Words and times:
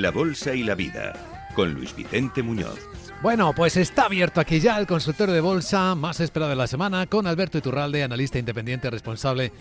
La 0.00 0.10
Bolsa 0.10 0.54
y 0.54 0.62
la 0.62 0.74
Vida, 0.74 1.12
con 1.54 1.74
Luis 1.74 1.94
Vicente 1.94 2.42
Muñoz. 2.42 2.88
Bueno, 3.22 3.52
pues 3.54 3.76
está 3.76 4.06
abierto 4.06 4.40
aquí 4.40 4.58
ya 4.58 4.78
el 4.78 4.86
consultorio 4.86 5.34
de 5.34 5.42
bolsa 5.42 5.94
más 5.94 6.20
esperado 6.20 6.48
de 6.48 6.56
la 6.56 6.66
semana 6.66 7.06
con 7.06 7.26
Alberto 7.26 7.58
Iturralde, 7.58 8.02
analista 8.02 8.38
independiente 8.38 8.88
responsable 8.88 9.52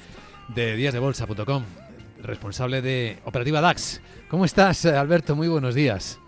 de 0.47 0.77
díasdebolsa.com, 0.77 1.63
responsable 2.21 2.81
de 2.81 3.19
Operativa 3.25 3.59
DAX. 3.59 3.99
¿Cómo 4.29 4.45
estás, 4.45 4.85
Alberto? 4.85 5.35
Muy 5.35 5.49
buenos 5.49 5.75
días. 5.75 6.21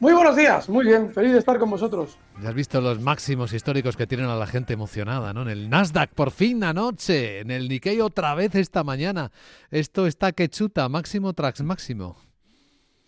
Muy 0.00 0.14
buenos 0.14 0.34
días, 0.34 0.68
muy 0.68 0.84
bien, 0.84 1.12
feliz 1.12 1.30
de 1.30 1.38
estar 1.38 1.56
con 1.60 1.70
vosotros. 1.70 2.18
Ya 2.42 2.48
has 2.48 2.54
visto 2.56 2.80
los 2.80 3.00
máximos 3.00 3.52
históricos 3.52 3.96
que 3.96 4.08
tienen 4.08 4.26
a 4.26 4.34
la 4.34 4.48
gente 4.48 4.72
emocionada, 4.72 5.32
¿no? 5.32 5.42
En 5.42 5.48
el 5.48 5.70
Nasdaq 5.70 6.10
por 6.12 6.32
fin 6.32 6.64
anoche, 6.64 7.38
en 7.38 7.52
el 7.52 7.68
Nikkei 7.68 8.00
otra 8.00 8.34
vez 8.34 8.56
esta 8.56 8.82
mañana. 8.82 9.30
Esto 9.70 10.08
está 10.08 10.32
que 10.32 10.48
chuta, 10.48 10.88
máximo 10.88 11.34
tras 11.34 11.62
máximo. 11.62 12.23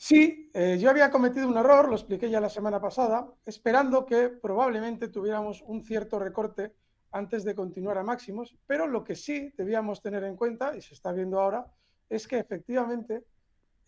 Sí, 0.08 0.52
eh, 0.54 0.78
yo 0.78 0.88
había 0.88 1.10
cometido 1.10 1.48
un 1.48 1.56
error, 1.56 1.88
lo 1.88 1.96
expliqué 1.96 2.30
ya 2.30 2.40
la 2.40 2.48
semana 2.48 2.80
pasada, 2.80 3.28
esperando 3.44 4.06
que 4.06 4.28
probablemente 4.28 5.08
tuviéramos 5.08 5.62
un 5.66 5.82
cierto 5.82 6.20
recorte 6.20 6.72
antes 7.10 7.42
de 7.42 7.56
continuar 7.56 7.98
a 7.98 8.04
máximos, 8.04 8.56
pero 8.68 8.86
lo 8.86 9.02
que 9.02 9.16
sí 9.16 9.52
debíamos 9.56 10.00
tener 10.00 10.22
en 10.22 10.36
cuenta, 10.36 10.76
y 10.76 10.80
se 10.80 10.94
está 10.94 11.10
viendo 11.10 11.40
ahora, 11.40 11.66
es 12.08 12.28
que 12.28 12.38
efectivamente 12.38 13.24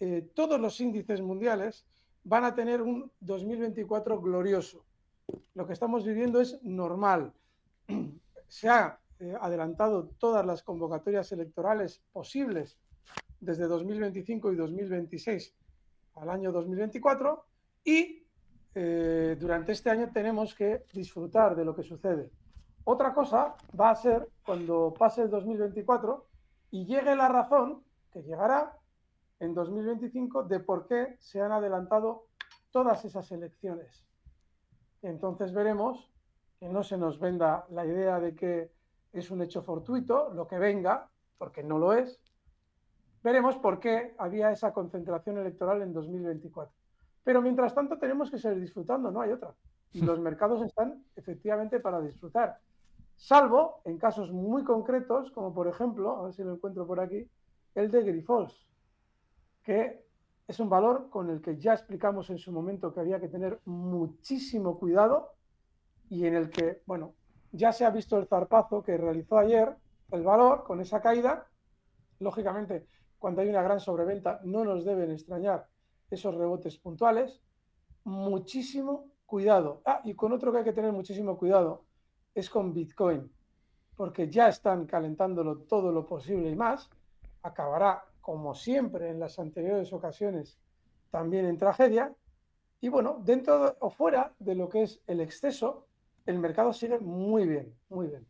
eh, 0.00 0.28
todos 0.34 0.58
los 0.58 0.80
índices 0.80 1.20
mundiales 1.20 1.86
van 2.24 2.42
a 2.42 2.52
tener 2.52 2.82
un 2.82 3.12
2024 3.20 4.20
glorioso. 4.20 4.84
Lo 5.54 5.68
que 5.68 5.74
estamos 5.74 6.04
viviendo 6.04 6.40
es 6.40 6.60
normal. 6.64 7.32
Se 8.48 8.68
han 8.68 8.96
eh, 9.20 9.36
adelantado 9.40 10.08
todas 10.18 10.44
las 10.44 10.64
convocatorias 10.64 11.30
electorales 11.30 12.02
posibles 12.12 12.76
desde 13.38 13.68
2025 13.68 14.52
y 14.52 14.56
2026 14.56 15.54
al 16.20 16.30
año 16.30 16.52
2024 16.52 17.44
y 17.84 18.26
eh, 18.74 19.36
durante 19.38 19.72
este 19.72 19.90
año 19.90 20.10
tenemos 20.12 20.54
que 20.54 20.84
disfrutar 20.92 21.56
de 21.56 21.64
lo 21.64 21.74
que 21.74 21.82
sucede. 21.82 22.30
Otra 22.84 23.12
cosa 23.12 23.54
va 23.78 23.90
a 23.90 23.94
ser 23.96 24.28
cuando 24.44 24.94
pase 24.98 25.22
el 25.22 25.30
2024 25.30 26.26
y 26.70 26.86
llegue 26.86 27.14
la 27.16 27.28
razón, 27.28 27.82
que 28.12 28.22
llegará, 28.22 28.78
en 29.40 29.54
2025 29.54 30.44
de 30.44 30.60
por 30.60 30.86
qué 30.86 31.16
se 31.18 31.40
han 31.40 31.52
adelantado 31.52 32.26
todas 32.70 33.04
esas 33.04 33.30
elecciones. 33.30 34.04
Entonces 35.02 35.52
veremos 35.52 36.10
que 36.58 36.68
no 36.68 36.82
se 36.82 36.98
nos 36.98 37.20
venda 37.20 37.66
la 37.70 37.86
idea 37.86 38.18
de 38.18 38.34
que 38.34 38.72
es 39.12 39.30
un 39.30 39.42
hecho 39.42 39.62
fortuito, 39.62 40.30
lo 40.34 40.46
que 40.46 40.58
venga, 40.58 41.08
porque 41.38 41.62
no 41.62 41.78
lo 41.78 41.92
es. 41.92 42.20
Veremos 43.22 43.56
por 43.56 43.80
qué 43.80 44.14
había 44.18 44.50
esa 44.50 44.72
concentración 44.72 45.38
electoral 45.38 45.82
en 45.82 45.92
2024. 45.92 46.72
Pero 47.24 47.42
mientras 47.42 47.74
tanto 47.74 47.98
tenemos 47.98 48.30
que 48.30 48.38
seguir 48.38 48.60
disfrutando, 48.60 49.10
no 49.10 49.20
hay 49.20 49.32
otra. 49.32 49.54
Y 49.92 50.02
los 50.02 50.18
mercados 50.28 50.62
están 50.62 51.04
efectivamente 51.16 51.80
para 51.80 52.00
disfrutar. 52.00 52.58
Salvo 53.16 53.80
en 53.84 53.98
casos 53.98 54.30
muy 54.32 54.62
concretos, 54.62 55.30
como 55.32 55.52
por 55.52 55.66
ejemplo, 55.66 56.16
a 56.16 56.22
ver 56.24 56.32
si 56.32 56.44
lo 56.44 56.54
encuentro 56.54 56.86
por 56.86 57.00
aquí, 57.00 57.28
el 57.74 57.90
de 57.90 58.02
Grifols 58.02 58.68
que 59.68 60.02
es 60.46 60.60
un 60.60 60.70
valor 60.70 61.10
con 61.10 61.28
el 61.28 61.42
que 61.42 61.58
ya 61.58 61.74
explicamos 61.74 62.30
en 62.30 62.38
su 62.38 62.50
momento 62.50 62.90
que 62.94 63.00
había 63.00 63.20
que 63.20 63.28
tener 63.28 63.60
muchísimo 63.66 64.78
cuidado 64.78 65.34
y 66.08 66.24
en 66.24 66.34
el 66.34 66.48
que, 66.48 66.80
bueno, 66.86 67.12
ya 67.52 67.70
se 67.70 67.84
ha 67.84 67.90
visto 67.90 68.16
el 68.16 68.26
zarpazo 68.26 68.82
que 68.82 68.96
realizó 68.96 69.36
ayer 69.36 69.76
el 70.10 70.22
valor 70.22 70.64
con 70.64 70.80
esa 70.80 71.02
caída. 71.02 71.48
Lógicamente, 72.18 72.86
cuando 73.18 73.42
hay 73.42 73.48
una 73.48 73.62
gran 73.62 73.80
sobreventa, 73.80 74.40
no 74.44 74.64
nos 74.64 74.84
deben 74.84 75.10
extrañar 75.10 75.68
esos 76.10 76.34
rebotes 76.34 76.78
puntuales. 76.78 77.40
Muchísimo 78.04 79.06
cuidado. 79.26 79.82
Ah, 79.84 80.00
y 80.04 80.14
con 80.14 80.32
otro 80.32 80.52
que 80.52 80.58
hay 80.58 80.64
que 80.64 80.72
tener 80.72 80.92
muchísimo 80.92 81.36
cuidado 81.36 81.84
es 82.34 82.48
con 82.48 82.72
Bitcoin, 82.72 83.30
porque 83.96 84.30
ya 84.30 84.48
están 84.48 84.86
calentándolo 84.86 85.58
todo 85.58 85.92
lo 85.92 86.06
posible 86.06 86.50
y 86.50 86.56
más. 86.56 86.88
Acabará 87.42 88.04
como 88.20 88.54
siempre 88.54 89.10
en 89.10 89.20
las 89.20 89.38
anteriores 89.38 89.92
ocasiones, 89.92 90.58
también 91.10 91.46
en 91.46 91.58
tragedia. 91.58 92.14
Y 92.80 92.88
bueno, 92.88 93.20
dentro 93.24 93.76
o 93.80 93.90
fuera 93.90 94.34
de 94.38 94.54
lo 94.54 94.68
que 94.68 94.84
es 94.84 95.00
el 95.06 95.20
exceso, 95.20 95.86
el 96.26 96.38
mercado 96.38 96.72
sigue 96.72 96.98
muy 96.98 97.46
bien, 97.46 97.74
muy 97.88 98.06
bien. 98.06 98.26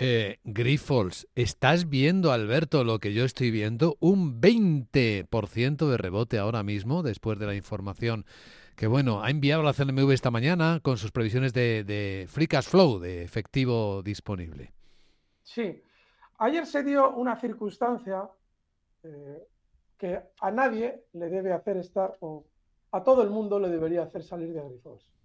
Eh, 0.00 0.38
¿estás 1.34 1.88
viendo, 1.88 2.30
Alberto, 2.30 2.84
lo 2.84 3.00
que 3.00 3.12
yo 3.12 3.24
estoy 3.24 3.50
viendo? 3.50 3.96
Un 3.98 4.40
20% 4.40 5.90
de 5.90 5.96
rebote 5.96 6.38
ahora 6.38 6.62
mismo, 6.62 7.02
después 7.02 7.36
de 7.40 7.46
la 7.46 7.56
información 7.56 8.24
que, 8.76 8.86
bueno, 8.86 9.24
ha 9.24 9.30
enviado 9.30 9.64
la 9.64 9.72
CNMV 9.72 10.12
esta 10.12 10.30
mañana 10.30 10.78
con 10.84 10.98
sus 10.98 11.10
previsiones 11.10 11.52
de, 11.52 11.82
de 11.82 12.26
Free 12.28 12.46
Cash 12.46 12.68
Flow, 12.68 13.00
de 13.00 13.24
efectivo 13.24 14.00
disponible. 14.04 14.72
Sí, 15.42 15.82
ayer 16.38 16.64
se 16.64 16.84
dio 16.84 17.10
una 17.16 17.34
circunstancia 17.34 18.28
eh, 19.02 19.48
que 19.96 20.20
a 20.40 20.50
nadie 20.52 21.06
le 21.14 21.28
debe 21.28 21.52
hacer 21.52 21.76
estar, 21.76 22.16
o 22.20 22.44
a 22.92 23.02
todo 23.02 23.24
el 23.24 23.30
mundo 23.30 23.58
le 23.58 23.68
debería 23.68 24.04
hacer 24.04 24.22
salir 24.22 24.52
de 24.52 24.62
Grifols. 24.62 25.17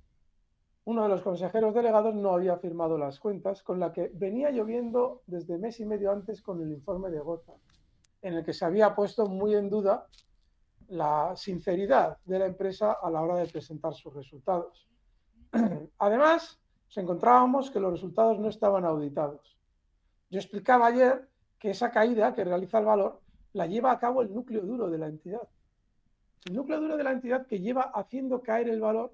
Uno 0.86 1.04
de 1.04 1.10
los 1.10 1.22
consejeros 1.22 1.74
delegados 1.74 2.14
no 2.14 2.34
había 2.34 2.58
firmado 2.58 2.98
las 2.98 3.20
cuentas, 3.20 3.64
con 3.64 3.80
la 3.80 3.94
que 3.94 4.12
venía 4.14 4.52
lloviendo 4.52 5.22
desde 5.28 5.58
mes 5.58 5.80
y 5.80 5.86
medio 5.86 6.12
antes 6.12 6.42
con 6.42 6.62
el 6.62 6.72
informe 6.72 7.10
de 7.10 7.20
Gota, 7.20 7.54
en 8.22 8.34
el 8.34 8.44
que 8.44 8.54
se 8.54 8.66
había 8.66 8.94
puesto 8.94 9.28
muy 9.28 9.56
en 9.56 9.70
duda 9.70 10.08
la 10.90 11.34
sinceridad 11.38 12.18
de 12.26 12.40
la 12.40 12.48
empresa 12.48 12.98
a 13.02 13.10
la 13.10 13.22
hora 13.22 13.38
de 13.38 13.48
presentar 13.48 13.94
sus 13.94 14.14
resultados. 14.14 14.90
Además, 16.00 16.60
nos 16.88 16.98
encontrábamos 16.98 17.72
que 17.72 17.80
los 17.80 17.94
resultados 17.94 18.38
no 18.40 18.50
estaban 18.50 18.84
auditados. 18.84 19.58
Yo 20.30 20.40
explicaba 20.40 20.88
ayer 20.88 21.30
que 21.60 21.70
esa 21.70 21.92
caída 21.92 22.36
que 22.36 22.44
realiza 22.44 22.80
el 22.80 22.86
valor 22.86 23.22
la 23.54 23.68
lleva 23.68 23.92
a 23.92 24.00
cabo 24.00 24.22
el 24.22 24.34
núcleo 24.34 24.64
duro 24.64 24.90
de 24.90 24.98
la 24.98 25.08
entidad. 25.08 25.48
El 26.46 26.56
núcleo 26.56 26.82
duro 26.82 26.98
de 26.98 27.04
la 27.04 27.12
entidad 27.12 27.48
que 27.48 27.62
lleva 27.62 27.84
haciendo 27.84 28.42
caer 28.42 28.68
el 28.68 28.82
valor 28.82 29.14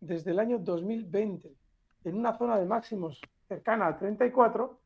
desde 0.00 0.30
el 0.30 0.38
año 0.38 0.58
2020, 0.58 1.54
en 2.04 2.14
una 2.14 2.36
zona 2.36 2.58
de 2.58 2.66
máximos 2.66 3.20
cercana 3.46 3.86
a 3.88 3.98
34, 3.98 4.78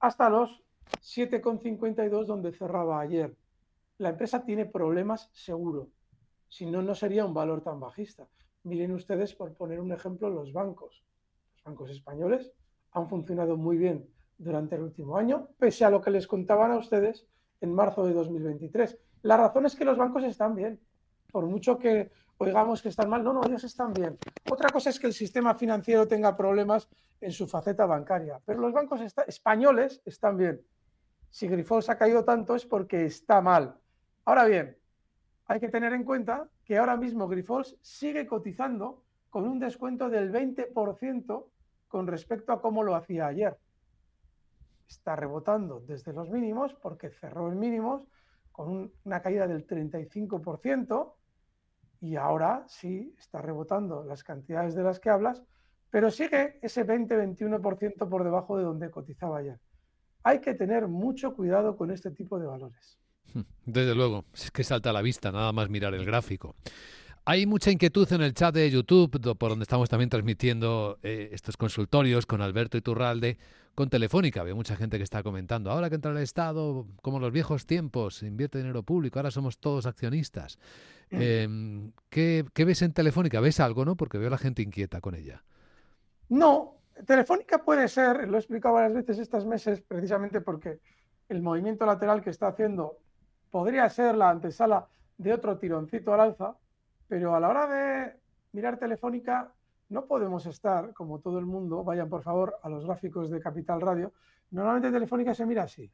hasta 0.00 0.28
los 0.28 0.62
7,52 1.00 2.26
donde 2.26 2.52
cerraba 2.52 3.00
ayer. 3.00 3.36
La 3.98 4.10
empresa 4.10 4.44
tiene 4.44 4.66
problemas 4.66 5.30
seguro, 5.32 5.88
si 6.52 6.66
no, 6.66 6.82
no 6.82 6.94
sería 6.94 7.24
un 7.24 7.32
valor 7.32 7.62
tan 7.62 7.80
bajista. 7.80 8.28
Miren 8.64 8.92
ustedes, 8.92 9.34
por 9.34 9.54
poner 9.54 9.80
un 9.80 9.90
ejemplo, 9.90 10.28
los 10.28 10.52
bancos. 10.52 11.02
Los 11.54 11.64
bancos 11.64 11.90
españoles 11.90 12.52
han 12.92 13.08
funcionado 13.08 13.56
muy 13.56 13.78
bien 13.78 14.06
durante 14.36 14.76
el 14.76 14.82
último 14.82 15.16
año, 15.16 15.48
pese 15.58 15.86
a 15.86 15.90
lo 15.90 16.02
que 16.02 16.10
les 16.10 16.26
contaban 16.26 16.70
a 16.72 16.76
ustedes 16.76 17.26
en 17.62 17.72
marzo 17.72 18.04
de 18.04 18.12
2023. 18.12 18.98
La 19.22 19.38
razón 19.38 19.64
es 19.64 19.74
que 19.74 19.86
los 19.86 19.96
bancos 19.96 20.24
están 20.24 20.54
bien. 20.54 20.78
Por 21.30 21.46
mucho 21.46 21.78
que 21.78 22.10
oigamos 22.38 22.82
que 22.82 22.88
están 22.88 23.08
mal, 23.08 23.22
no, 23.22 23.32
no, 23.32 23.42
ellos 23.44 23.64
están 23.64 23.92
bien. 23.92 24.18
Otra 24.50 24.70
cosa 24.70 24.90
es 24.90 24.98
que 24.98 25.06
el 25.06 25.12
sistema 25.12 25.54
financiero 25.54 26.06
tenga 26.06 26.36
problemas 26.36 26.88
en 27.20 27.32
su 27.32 27.46
faceta 27.46 27.86
bancaria, 27.86 28.40
pero 28.44 28.60
los 28.60 28.72
bancos 28.72 29.00
españoles 29.26 30.02
están 30.04 30.36
bien. 30.36 30.60
Si 31.30 31.48
Grifols 31.48 31.88
ha 31.88 31.96
caído 31.96 32.24
tanto 32.24 32.54
es 32.54 32.66
porque 32.66 33.04
está 33.06 33.40
mal. 33.40 33.76
Ahora 34.24 34.44
bien, 34.44 34.76
hay 35.46 35.60
que 35.60 35.68
tener 35.68 35.92
en 35.92 36.04
cuenta 36.04 36.48
que 36.64 36.78
ahora 36.78 36.96
mismo 36.96 37.28
Grifols 37.28 37.76
sigue 37.80 38.26
cotizando 38.26 39.02
con 39.30 39.48
un 39.48 39.58
descuento 39.58 40.08
del 40.08 40.32
20% 40.32 41.46
con 41.88 42.06
respecto 42.06 42.52
a 42.52 42.60
cómo 42.60 42.82
lo 42.82 42.94
hacía 42.94 43.26
ayer 43.26 43.56
está 44.92 45.16
rebotando 45.16 45.80
desde 45.80 46.12
los 46.12 46.30
mínimos 46.30 46.74
porque 46.74 47.10
cerró 47.10 47.50
en 47.50 47.58
mínimos 47.58 48.02
con 48.50 48.92
una 49.04 49.22
caída 49.22 49.46
del 49.46 49.66
35% 49.66 51.12
y 52.02 52.16
ahora 52.16 52.64
sí 52.66 53.14
está 53.16 53.40
rebotando 53.40 54.04
las 54.04 54.24
cantidades 54.24 54.74
de 54.74 54.82
las 54.82 54.98
que 54.98 55.08
hablas, 55.08 55.40
pero 55.88 56.10
sigue 56.10 56.58
ese 56.60 56.84
20-21% 56.84 58.08
por 58.08 58.24
debajo 58.24 58.58
de 58.58 58.64
donde 58.64 58.90
cotizaba 58.90 59.38
ayer. 59.38 59.60
Hay 60.24 60.40
que 60.40 60.54
tener 60.54 60.88
mucho 60.88 61.32
cuidado 61.32 61.76
con 61.76 61.92
este 61.92 62.10
tipo 62.10 62.40
de 62.40 62.46
valores. 62.46 62.98
Desde 63.64 63.94
luego, 63.94 64.24
es 64.34 64.50
que 64.50 64.64
salta 64.64 64.90
a 64.90 64.92
la 64.92 65.00
vista 65.00 65.30
nada 65.30 65.52
más 65.52 65.70
mirar 65.70 65.94
el 65.94 66.04
gráfico. 66.04 66.56
Hay 67.24 67.46
mucha 67.46 67.70
inquietud 67.70 68.12
en 68.12 68.22
el 68.22 68.34
chat 68.34 68.52
de 68.52 68.68
YouTube, 68.68 69.36
por 69.38 69.50
donde 69.50 69.62
estamos 69.62 69.88
también 69.88 70.10
transmitiendo 70.10 70.98
eh, 71.04 71.28
estos 71.30 71.56
consultorios 71.56 72.26
con 72.26 72.42
Alberto 72.42 72.76
Iturralde, 72.76 73.38
con 73.76 73.88
Telefónica. 73.88 74.40
Había 74.40 74.56
mucha 74.56 74.74
gente 74.74 74.98
que 74.98 75.04
está 75.04 75.22
comentando, 75.22 75.70
ahora 75.70 75.88
que 75.88 75.94
entra 75.94 76.10
el 76.10 76.18
Estado, 76.18 76.84
como 77.00 77.20
los 77.20 77.30
viejos 77.30 77.64
tiempos, 77.64 78.24
invierte 78.24 78.58
dinero 78.58 78.82
público, 78.82 79.20
ahora 79.20 79.30
somos 79.30 79.58
todos 79.58 79.86
accionistas. 79.86 80.58
Em, 81.12 81.92
¿qué, 82.08 82.44
ves 82.56 82.82
en 82.82 82.92
Telefónica? 82.92 83.40
¿Ves 83.40 83.60
algo, 83.60 83.84
no? 83.84 83.96
Porque 83.96 84.18
veo 84.18 84.28
a 84.28 84.30
la 84.30 84.38
gente 84.38 84.62
inquieta 84.62 85.00
con 85.00 85.14
ella. 85.14 85.44
No, 86.30 86.76
Telefónica 87.06 87.62
puede 87.62 87.86
ser, 87.88 88.28
lo 88.28 88.36
he 88.36 88.40
explicado 88.40 88.74
varias 88.74 88.94
veces 88.94 89.18
estos 89.18 89.44
meses, 89.44 89.82
precisamente 89.82 90.40
porque 90.40 90.80
el 91.28 91.42
movimiento 91.42 91.84
lateral 91.84 92.22
que 92.22 92.30
está 92.30 92.48
haciendo 92.48 92.98
podría 93.50 93.88
ser 93.90 94.16
la 94.16 94.30
antesala 94.30 94.88
de 95.18 95.34
otro 95.34 95.58
tironcito 95.58 96.14
al 96.14 96.20
alza, 96.20 96.56
pero 97.08 97.34
a 97.34 97.40
la 97.40 97.48
hora 97.50 97.66
de 97.66 98.16
mirar 98.52 98.78
Telefónica 98.78 99.52
no 99.90 100.06
podemos 100.06 100.46
estar, 100.46 100.94
como 100.94 101.20
todo 101.20 101.38
el 101.38 101.44
mundo, 101.44 101.84
vayan 101.84 102.08
por 102.08 102.22
favor 102.22 102.56
a 102.62 102.68
los 102.70 102.86
gráficos 102.86 103.30
de 103.30 103.40
Capital 103.40 103.82
Radio, 103.82 104.14
normalmente 104.50 104.90
Telefónica 104.90 105.34
se 105.34 105.44
mira 105.44 105.64
así. 105.64 105.90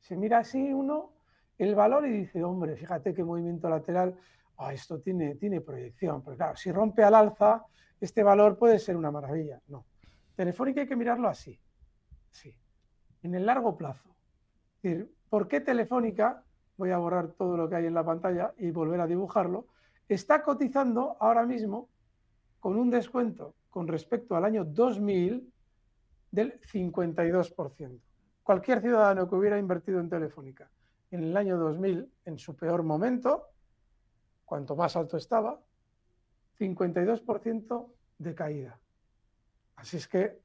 Se 0.00 0.16
mira 0.16 0.38
así 0.38 0.74
uno 0.74 1.12
el 1.58 1.74
valor 1.74 2.06
y 2.06 2.10
dice, 2.10 2.42
hombre, 2.42 2.76
fíjate 2.76 3.14
qué 3.14 3.22
movimiento 3.22 3.68
lateral, 3.68 4.16
ah, 4.58 4.72
esto 4.72 5.00
tiene, 5.00 5.36
tiene 5.36 5.60
proyección, 5.60 6.22
pero 6.22 6.36
claro, 6.36 6.56
si 6.56 6.72
rompe 6.72 7.04
al 7.04 7.14
alza, 7.14 7.64
este 8.00 8.22
valor 8.22 8.58
puede 8.58 8.78
ser 8.78 8.96
una 8.96 9.10
maravilla. 9.10 9.60
No. 9.68 9.86
Telefónica 10.34 10.80
hay 10.80 10.88
que 10.88 10.96
mirarlo 10.96 11.28
así, 11.28 11.58
sí, 12.30 12.56
en 13.22 13.34
el 13.34 13.46
largo 13.46 13.76
plazo. 13.76 14.08
Es 14.82 14.90
decir, 14.90 15.14
¿por 15.28 15.48
qué 15.48 15.60
Telefónica, 15.60 16.42
voy 16.76 16.90
a 16.90 16.98
borrar 16.98 17.28
todo 17.28 17.56
lo 17.56 17.68
que 17.68 17.76
hay 17.76 17.86
en 17.86 17.94
la 17.94 18.04
pantalla 18.04 18.52
y 18.58 18.70
volver 18.70 19.00
a 19.00 19.06
dibujarlo, 19.06 19.68
está 20.08 20.42
cotizando 20.42 21.16
ahora 21.20 21.46
mismo 21.46 21.88
con 22.58 22.76
un 22.76 22.90
descuento 22.90 23.54
con 23.70 23.86
respecto 23.88 24.36
al 24.36 24.44
año 24.44 24.64
2000 24.64 25.52
del 26.30 26.60
52%. 26.60 28.00
Cualquier 28.42 28.80
ciudadano 28.80 29.28
que 29.28 29.34
hubiera 29.36 29.58
invertido 29.58 30.00
en 30.00 30.10
Telefónica 30.10 30.70
en 31.14 31.24
el 31.24 31.36
año 31.36 31.56
2000, 31.56 32.12
en 32.24 32.38
su 32.38 32.56
peor 32.56 32.82
momento, 32.82 33.50
cuanto 34.44 34.74
más 34.74 34.96
alto 34.96 35.16
estaba, 35.16 35.60
52% 36.58 37.92
de 38.18 38.34
caída. 38.34 38.80
Así 39.76 39.96
es 39.96 40.08
que 40.08 40.40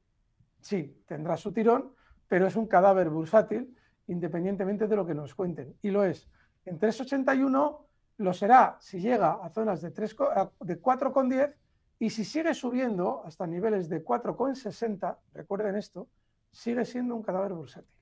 sí, 0.62 1.04
tendrá 1.08 1.38
su 1.38 1.52
tirón, 1.52 1.94
pero 2.28 2.46
es 2.46 2.56
un 2.56 2.68
cadáver 2.68 3.10
bursátil 3.10 3.76
independientemente 4.08 4.88
de 4.88 4.96
lo 4.96 5.06
que 5.06 5.16
nos 5.16 5.34
cuenten. 5.34 5.76
Y 5.82 5.90
lo 5.90 6.04
es. 6.04 6.28
En 6.66 6.78
381 6.78 7.86
lo 8.18 8.34
será 8.34 8.78
si 8.80 9.00
llega 9.00 9.44
a 9.44 9.50
zonas 9.50 9.82
de, 9.82 9.90
de 9.90 9.96
4,10 9.96 11.56
y 12.00 12.10
si 12.12 12.24
sigue 12.24 12.54
subiendo 12.54 13.24
hasta 13.26 13.48
niveles 13.48 13.90
de 13.90 14.04
4,60, 14.04 15.18
recuerden 15.34 15.76
esto, 15.76 16.08
sigue 16.52 16.86
siendo 16.86 17.16
un 17.16 17.24
cadáver 17.24 17.54
bursátil. 17.54 17.99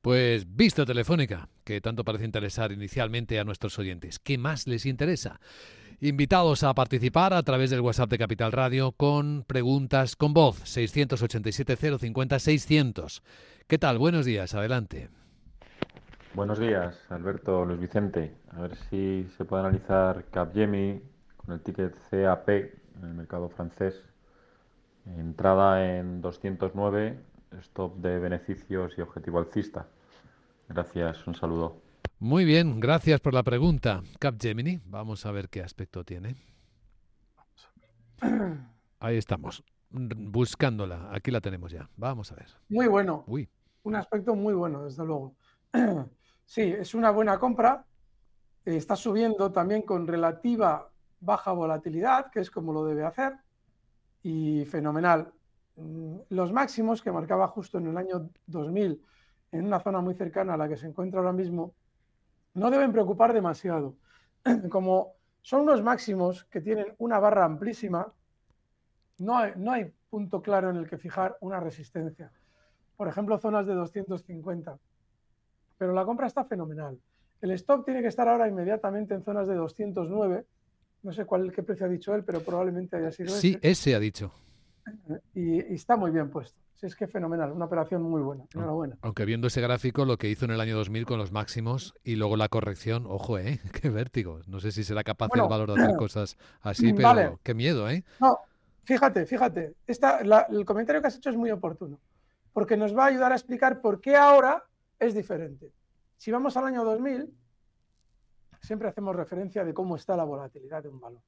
Pues 0.00 0.54
visto 0.54 0.86
Telefónica, 0.86 1.48
que 1.64 1.80
tanto 1.80 2.04
parece 2.04 2.24
interesar 2.24 2.70
inicialmente 2.70 3.40
a 3.40 3.44
nuestros 3.44 3.76
oyentes. 3.80 4.20
¿Qué 4.20 4.38
más 4.38 4.68
les 4.68 4.86
interesa? 4.86 5.40
Invitados 6.00 6.62
a 6.62 6.72
participar 6.74 7.34
a 7.34 7.42
través 7.42 7.70
del 7.70 7.80
WhatsApp 7.80 8.10
de 8.10 8.18
Capital 8.18 8.52
Radio 8.52 8.92
con 8.92 9.42
preguntas 9.44 10.14
con 10.14 10.32
voz 10.32 10.62
687-050-600. 10.62 13.22
¿Qué 13.66 13.78
tal? 13.78 13.98
Buenos 13.98 14.24
días, 14.24 14.54
adelante. 14.54 15.08
Buenos 16.34 16.60
días, 16.60 16.96
Alberto 17.08 17.64
Luis 17.64 17.80
Vicente. 17.80 18.32
A 18.52 18.60
ver 18.60 18.76
si 18.76 19.26
se 19.36 19.44
puede 19.44 19.64
analizar 19.64 20.26
Capgemini 20.30 21.02
con 21.36 21.54
el 21.54 21.60
ticket 21.62 21.96
CAP 22.10 22.48
en 22.48 23.02
el 23.02 23.14
mercado 23.14 23.48
francés. 23.48 24.00
Entrada 25.16 25.98
en 25.98 26.20
209, 26.20 27.18
stop 27.60 27.96
de 27.96 28.18
beneficios 28.18 28.92
y 28.96 29.00
objetivo 29.00 29.38
alcista. 29.38 29.86
Gracias, 30.68 31.26
un 31.26 31.34
saludo. 31.34 31.80
Muy 32.18 32.44
bien, 32.44 32.80
gracias 32.80 33.20
por 33.20 33.32
la 33.32 33.42
pregunta. 33.42 34.02
Capgemini, 34.18 34.80
vamos 34.84 35.24
a 35.24 35.30
ver 35.30 35.48
qué 35.48 35.62
aspecto 35.62 36.04
tiene. 36.04 36.36
Ahí 39.00 39.16
estamos, 39.16 39.62
buscándola. 39.90 41.08
Aquí 41.12 41.30
la 41.30 41.40
tenemos 41.40 41.70
ya. 41.70 41.88
Vamos 41.96 42.32
a 42.32 42.34
ver. 42.34 42.48
Muy 42.68 42.88
bueno. 42.88 43.24
Uy. 43.26 43.48
Un 43.84 43.94
aspecto 43.94 44.34
muy 44.34 44.54
bueno, 44.54 44.84
desde 44.84 45.04
luego. 45.04 45.34
Sí, 46.44 46.62
es 46.62 46.94
una 46.94 47.10
buena 47.10 47.38
compra. 47.38 47.84
Está 48.64 48.96
subiendo 48.96 49.52
también 49.52 49.82
con 49.82 50.06
relativa 50.06 50.90
baja 51.20 51.52
volatilidad, 51.52 52.30
que 52.30 52.40
es 52.40 52.50
como 52.50 52.72
lo 52.72 52.86
debe 52.86 53.04
hacer. 53.04 53.34
Y 54.22 54.64
fenomenal. 54.64 55.30
Mm, 55.78 56.18
los 56.30 56.52
máximos 56.52 57.02
que 57.02 57.12
marcaba 57.12 57.46
justo 57.46 57.78
en 57.78 57.86
el 57.86 57.96
año 57.96 58.30
2000, 58.46 59.00
en 59.52 59.64
una 59.64 59.78
zona 59.80 60.00
muy 60.00 60.14
cercana 60.14 60.54
a 60.54 60.56
la 60.56 60.68
que 60.68 60.76
se 60.76 60.88
encuentra 60.88 61.20
ahora 61.20 61.32
mismo, 61.32 61.74
no 62.54 62.70
deben 62.70 62.92
preocupar 62.92 63.32
demasiado. 63.32 63.94
Como 64.70 65.14
son 65.40 65.62
unos 65.62 65.82
máximos 65.82 66.44
que 66.46 66.60
tienen 66.60 66.94
una 66.98 67.20
barra 67.20 67.44
amplísima, 67.44 68.12
no 69.18 69.38
hay, 69.38 69.52
no 69.56 69.72
hay 69.72 69.92
punto 70.10 70.42
claro 70.42 70.70
en 70.70 70.76
el 70.76 70.88
que 70.88 70.98
fijar 70.98 71.36
una 71.40 71.60
resistencia. 71.60 72.32
Por 72.96 73.06
ejemplo, 73.06 73.38
zonas 73.38 73.66
de 73.66 73.74
250. 73.74 74.78
Pero 75.78 75.92
la 75.92 76.04
compra 76.04 76.26
está 76.26 76.44
fenomenal. 76.44 76.98
El 77.40 77.52
stop 77.52 77.84
tiene 77.84 78.02
que 78.02 78.08
estar 78.08 78.26
ahora 78.26 78.48
inmediatamente 78.48 79.14
en 79.14 79.22
zonas 79.22 79.46
de 79.46 79.54
209. 79.54 80.44
No 81.04 81.12
sé 81.12 81.24
cuál 81.24 81.52
qué 81.52 81.62
precio 81.62 81.86
ha 81.86 81.88
dicho 81.88 82.14
él, 82.16 82.24
pero 82.24 82.40
probablemente 82.40 82.96
haya 82.96 83.12
sido 83.12 83.30
Sí, 83.30 83.56
ese 83.62 83.94
ha 83.94 84.00
dicho. 84.00 84.32
Y 85.34 85.58
está 85.74 85.96
muy 85.96 86.10
bien 86.10 86.30
puesto 86.30 86.58
es 86.86 86.94
que 86.94 87.06
fenomenal, 87.06 87.50
una 87.52 87.64
operación 87.64 88.02
muy 88.02 88.22
buena. 88.22 88.44
Enhorabuena. 88.54 88.96
Aunque 89.02 89.24
viendo 89.24 89.48
ese 89.48 89.60
gráfico, 89.60 90.04
lo 90.04 90.16
que 90.16 90.28
hizo 90.28 90.44
en 90.44 90.52
el 90.52 90.60
año 90.60 90.76
2000 90.76 91.06
con 91.06 91.18
los 91.18 91.32
máximos 91.32 91.94
y 92.04 92.16
luego 92.16 92.36
la 92.36 92.48
corrección, 92.48 93.06
ojo, 93.08 93.38
¿eh? 93.38 93.60
Qué 93.82 93.90
vértigo. 93.90 94.40
No 94.46 94.60
sé 94.60 94.70
si 94.70 94.84
será 94.84 95.02
capaz 95.02 95.28
el 95.34 95.42
valor 95.42 95.72
de 95.72 95.82
hacer 95.82 95.96
cosas 95.98 96.36
así, 96.60 96.92
pero 96.92 97.40
qué 97.42 97.54
miedo, 97.54 97.90
¿eh? 97.90 98.04
No, 98.20 98.38
fíjate, 98.84 99.26
fíjate. 99.26 99.74
Esta, 99.86 100.20
el 100.48 100.64
comentario 100.64 101.00
que 101.00 101.08
has 101.08 101.16
hecho 101.16 101.30
es 101.30 101.36
muy 101.36 101.50
oportuno, 101.50 101.98
porque 102.52 102.76
nos 102.76 102.96
va 102.96 103.04
a 103.04 103.08
ayudar 103.08 103.32
a 103.32 103.34
explicar 103.34 103.80
por 103.80 104.00
qué 104.00 104.16
ahora 104.16 104.64
es 104.98 105.14
diferente. 105.14 105.72
Si 106.16 106.30
vamos 106.30 106.56
al 106.56 106.66
año 106.66 106.84
2000, 106.84 107.32
siempre 108.60 108.88
hacemos 108.88 109.16
referencia 109.16 109.64
de 109.64 109.74
cómo 109.74 109.96
está 109.96 110.16
la 110.16 110.24
volatilidad 110.24 110.82
de 110.82 110.88
un 110.88 111.00
valor. 111.00 111.22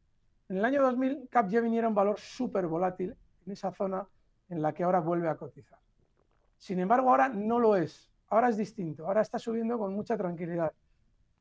En 0.48 0.58
el 0.58 0.64
año 0.64 0.82
2000, 0.82 1.28
Capgemini 1.30 1.78
era 1.78 1.88
un 1.88 1.94
valor 1.94 2.18
súper 2.18 2.66
volátil 2.66 3.16
en 3.46 3.52
esa 3.52 3.72
zona 3.72 4.06
en 4.48 4.62
la 4.62 4.72
que 4.72 4.82
ahora 4.82 5.00
vuelve 5.00 5.28
a 5.28 5.36
cotizar. 5.36 5.78
Sin 6.58 6.78
embargo, 6.80 7.10
ahora 7.10 7.28
no 7.28 7.58
lo 7.58 7.76
es. 7.76 8.10
Ahora 8.28 8.48
es 8.48 8.56
distinto. 8.56 9.06
Ahora 9.06 9.22
está 9.22 9.38
subiendo 9.38 9.78
con 9.78 9.94
mucha 9.94 10.16
tranquilidad. 10.16 10.72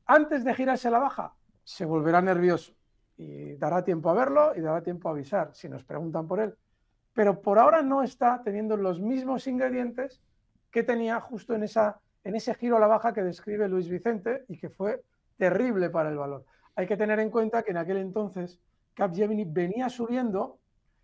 Antes 0.06 0.44
de 0.44 0.54
girarse 0.54 0.90
la 0.90 0.98
baja, 0.98 1.34
se 1.62 1.84
volverá 1.84 2.20
nervioso 2.20 2.72
y 3.16 3.54
dará 3.56 3.84
tiempo 3.84 4.08
a 4.10 4.14
verlo 4.14 4.56
y 4.56 4.60
dará 4.60 4.82
tiempo 4.82 5.08
a 5.08 5.12
avisar 5.12 5.50
si 5.54 5.68
nos 5.68 5.84
preguntan 5.84 6.26
por 6.26 6.40
él. 6.40 6.56
Pero 7.12 7.42
por 7.42 7.58
ahora 7.58 7.82
no 7.82 8.02
está 8.02 8.40
teniendo 8.42 8.76
los 8.76 9.00
mismos 9.00 9.46
ingredientes 9.46 10.22
que 10.70 10.82
tenía 10.82 11.20
justo 11.20 11.54
en, 11.54 11.64
esa, 11.64 12.00
en 12.24 12.34
ese 12.36 12.54
giro 12.54 12.76
a 12.76 12.80
la 12.80 12.86
baja 12.86 13.12
que 13.12 13.22
describe 13.22 13.68
Luis 13.68 13.88
Vicente 13.88 14.44
y 14.48 14.56
que 14.56 14.70
fue 14.70 15.02
terrible 15.36 15.90
para 15.90 16.08
el 16.08 16.16
valor. 16.16 16.44
Hay 16.76 16.86
que 16.86 16.96
tener 16.96 17.18
en 17.20 17.30
cuenta 17.30 17.62
que 17.62 17.72
en 17.72 17.76
aquel 17.76 17.98
entonces 17.98 18.58
Capgemini 18.94 19.44
venía 19.44 19.88
subiendo 19.88 20.59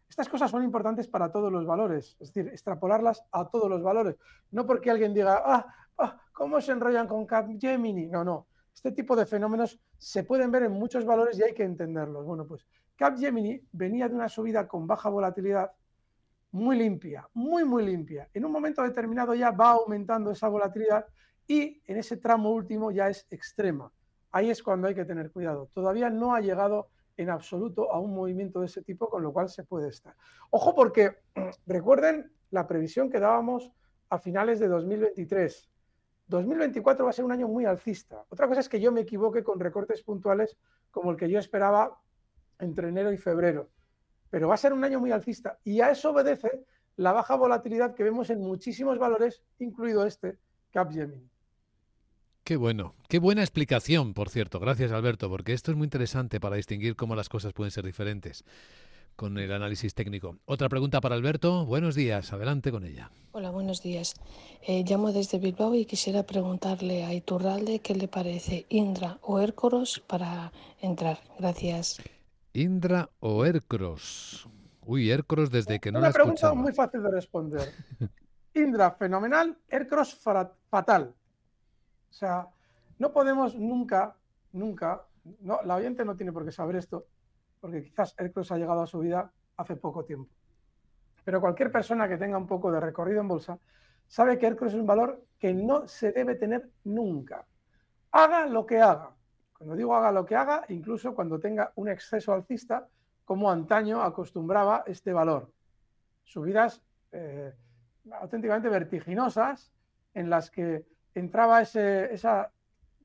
estas 0.08 0.28
cosas 0.28 0.50
son 0.50 0.62
importantes 0.62 1.08
para 1.08 1.30
todos 1.30 1.52
los 1.52 1.66
valores, 1.66 2.16
es 2.20 2.32
decir, 2.32 2.48
extrapolarlas 2.48 3.24
a 3.32 3.48
todos 3.48 3.68
los 3.68 3.82
valores. 3.82 4.16
No 4.50 4.66
porque 4.66 4.90
alguien 4.90 5.12
diga, 5.12 5.42
ah, 5.44 5.66
ah 5.98 6.20
¿cómo 6.32 6.60
se 6.60 6.72
enrollan 6.72 7.08
con 7.08 7.26
Capgemini? 7.26 8.06
No, 8.06 8.24
no. 8.24 8.46
Este 8.74 8.92
tipo 8.92 9.16
de 9.16 9.26
fenómenos 9.26 9.80
se 9.98 10.22
pueden 10.22 10.50
ver 10.50 10.64
en 10.64 10.72
muchos 10.72 11.04
valores 11.04 11.38
y 11.38 11.42
hay 11.42 11.54
que 11.54 11.64
entenderlos. 11.64 12.24
Bueno, 12.24 12.46
pues 12.46 12.66
Capgemini 12.94 13.60
venía 13.72 14.08
de 14.08 14.14
una 14.14 14.28
subida 14.28 14.68
con 14.68 14.86
baja 14.86 15.08
volatilidad 15.08 15.72
muy 16.52 16.78
limpia, 16.78 17.28
muy, 17.34 17.64
muy 17.64 17.84
limpia. 17.84 18.28
En 18.32 18.44
un 18.44 18.52
momento 18.52 18.82
determinado 18.82 19.34
ya 19.34 19.50
va 19.50 19.70
aumentando 19.70 20.30
esa 20.30 20.48
volatilidad 20.48 21.06
y 21.46 21.82
en 21.86 21.98
ese 21.98 22.16
tramo 22.16 22.50
último 22.50 22.90
ya 22.90 23.08
es 23.08 23.26
extrema. 23.30 23.92
Ahí 24.30 24.50
es 24.50 24.62
cuando 24.62 24.88
hay 24.88 24.94
que 24.94 25.04
tener 25.04 25.30
cuidado. 25.30 25.70
Todavía 25.72 26.10
no 26.10 26.34
ha 26.34 26.40
llegado 26.40 26.88
en 27.16 27.30
absoluto 27.30 27.92
a 27.92 28.00
un 28.00 28.14
movimiento 28.14 28.60
de 28.60 28.66
ese 28.66 28.82
tipo, 28.82 29.08
con 29.08 29.22
lo 29.22 29.32
cual 29.32 29.48
se 29.48 29.64
puede 29.64 29.88
estar. 29.88 30.14
Ojo 30.50 30.74
porque 30.74 31.16
recuerden 31.66 32.32
la 32.50 32.66
previsión 32.66 33.10
que 33.10 33.20
dábamos 33.20 33.72
a 34.08 34.18
finales 34.18 34.60
de 34.60 34.68
2023. 34.68 35.70
2024 36.28 37.04
va 37.04 37.10
a 37.10 37.14
ser 37.14 37.24
un 37.24 37.32
año 37.32 37.48
muy 37.48 37.64
alcista. 37.64 38.24
Otra 38.28 38.48
cosa 38.48 38.60
es 38.60 38.68
que 38.68 38.80
yo 38.80 38.92
me 38.92 39.02
equivoque 39.02 39.42
con 39.42 39.60
recortes 39.60 40.02
puntuales 40.02 40.56
como 40.90 41.10
el 41.10 41.16
que 41.16 41.30
yo 41.30 41.38
esperaba 41.38 42.00
entre 42.58 42.88
enero 42.88 43.12
y 43.12 43.16
febrero. 43.16 43.70
Pero 44.30 44.48
va 44.48 44.54
a 44.54 44.58
ser 44.58 44.72
un 44.72 44.84
año 44.84 45.00
muy 45.00 45.12
alcista 45.12 45.58
y 45.62 45.80
a 45.80 45.90
eso 45.90 46.10
obedece 46.10 46.64
la 46.96 47.12
baja 47.12 47.36
volatilidad 47.36 47.94
que 47.94 48.04
vemos 48.04 48.30
en 48.30 48.40
muchísimos 48.40 48.98
valores, 48.98 49.42
incluido 49.58 50.04
este, 50.06 50.38
Capgemini. 50.72 51.30
Qué 52.46 52.54
bueno, 52.54 52.94
qué 53.08 53.18
buena 53.18 53.40
explicación, 53.40 54.14
por 54.14 54.30
cierto. 54.30 54.60
Gracias, 54.60 54.92
Alberto, 54.92 55.28
porque 55.28 55.52
esto 55.52 55.72
es 55.72 55.76
muy 55.76 55.86
interesante 55.86 56.38
para 56.38 56.54
distinguir 56.54 56.94
cómo 56.94 57.16
las 57.16 57.28
cosas 57.28 57.52
pueden 57.52 57.72
ser 57.72 57.84
diferentes 57.84 58.44
con 59.16 59.36
el 59.38 59.50
análisis 59.50 59.94
técnico. 59.94 60.36
Otra 60.44 60.68
pregunta 60.68 61.00
para 61.00 61.16
Alberto. 61.16 61.66
Buenos 61.66 61.96
días, 61.96 62.32
adelante 62.32 62.70
con 62.70 62.84
ella. 62.84 63.10
Hola, 63.32 63.50
buenos 63.50 63.82
días. 63.82 64.14
Eh, 64.62 64.84
llamo 64.86 65.10
desde 65.10 65.40
Bilbao 65.40 65.74
y 65.74 65.86
quisiera 65.86 66.22
preguntarle 66.22 67.04
a 67.04 67.12
Iturralde 67.12 67.80
qué 67.80 67.96
le 67.96 68.06
parece 68.06 68.64
Indra 68.68 69.18
o 69.22 69.40
Hércoros 69.40 69.98
para 70.06 70.52
entrar. 70.80 71.18
Gracias. 71.40 72.00
Indra 72.52 73.10
o 73.18 73.44
Hércoros. 73.44 74.48
Uy, 74.82 75.10
Hércoros 75.10 75.50
desde 75.50 75.80
que 75.80 75.90
no 75.90 75.98
Una 75.98 76.10
la 76.10 76.14
pregunta 76.14 76.54
muy 76.54 76.72
fácil 76.72 77.02
de 77.02 77.10
responder. 77.10 77.72
Indra, 78.54 78.92
fenomenal. 78.92 79.58
Hércoros, 79.68 80.14
fatal. 80.14 81.12
O 82.10 82.12
sea, 82.12 82.48
no 82.98 83.12
podemos 83.12 83.54
nunca 83.54 84.16
nunca, 84.56 85.04
no, 85.40 85.60
la 85.62 85.76
oyente 85.76 86.04
no 86.04 86.16
tiene 86.16 86.32
por 86.32 86.44
qué 86.44 86.52
saber 86.52 86.76
esto, 86.76 87.06
porque 87.60 87.82
quizás 87.82 88.14
Aircross 88.18 88.52
ha 88.52 88.58
llegado 88.58 88.82
a 88.82 88.86
su 88.86 88.98
vida 88.98 89.30
hace 89.56 89.76
poco 89.76 90.04
tiempo. 90.04 90.30
Pero 91.24 91.40
cualquier 91.40 91.70
persona 91.70 92.08
que 92.08 92.16
tenga 92.16 92.38
un 92.38 92.46
poco 92.46 92.70
de 92.70 92.80
recorrido 92.80 93.20
en 93.20 93.28
bolsa 93.28 93.58
sabe 94.06 94.38
que 94.38 94.46
Aircross 94.46 94.72
es 94.72 94.80
un 94.80 94.86
valor 94.86 95.24
que 95.38 95.52
no 95.52 95.86
se 95.86 96.12
debe 96.12 96.36
tener 96.36 96.70
nunca. 96.84 97.46
Haga 98.12 98.46
lo 98.46 98.64
que 98.66 98.80
haga. 98.80 99.10
Cuando 99.52 99.74
digo 99.74 99.94
haga 99.94 100.12
lo 100.12 100.24
que 100.24 100.36
haga, 100.36 100.64
incluso 100.68 101.14
cuando 101.14 101.40
tenga 101.40 101.72
un 101.76 101.88
exceso 101.88 102.32
alcista, 102.32 102.88
como 103.24 103.50
antaño 103.50 104.02
acostumbraba 104.02 104.84
este 104.86 105.12
valor. 105.12 105.50
Subidas 106.22 106.82
eh, 107.10 107.52
auténticamente 108.12 108.68
vertiginosas 108.68 109.72
en 110.14 110.30
las 110.30 110.50
que 110.50 110.84
entraba 111.20 111.60
ese, 111.62 112.12
esa, 112.12 112.50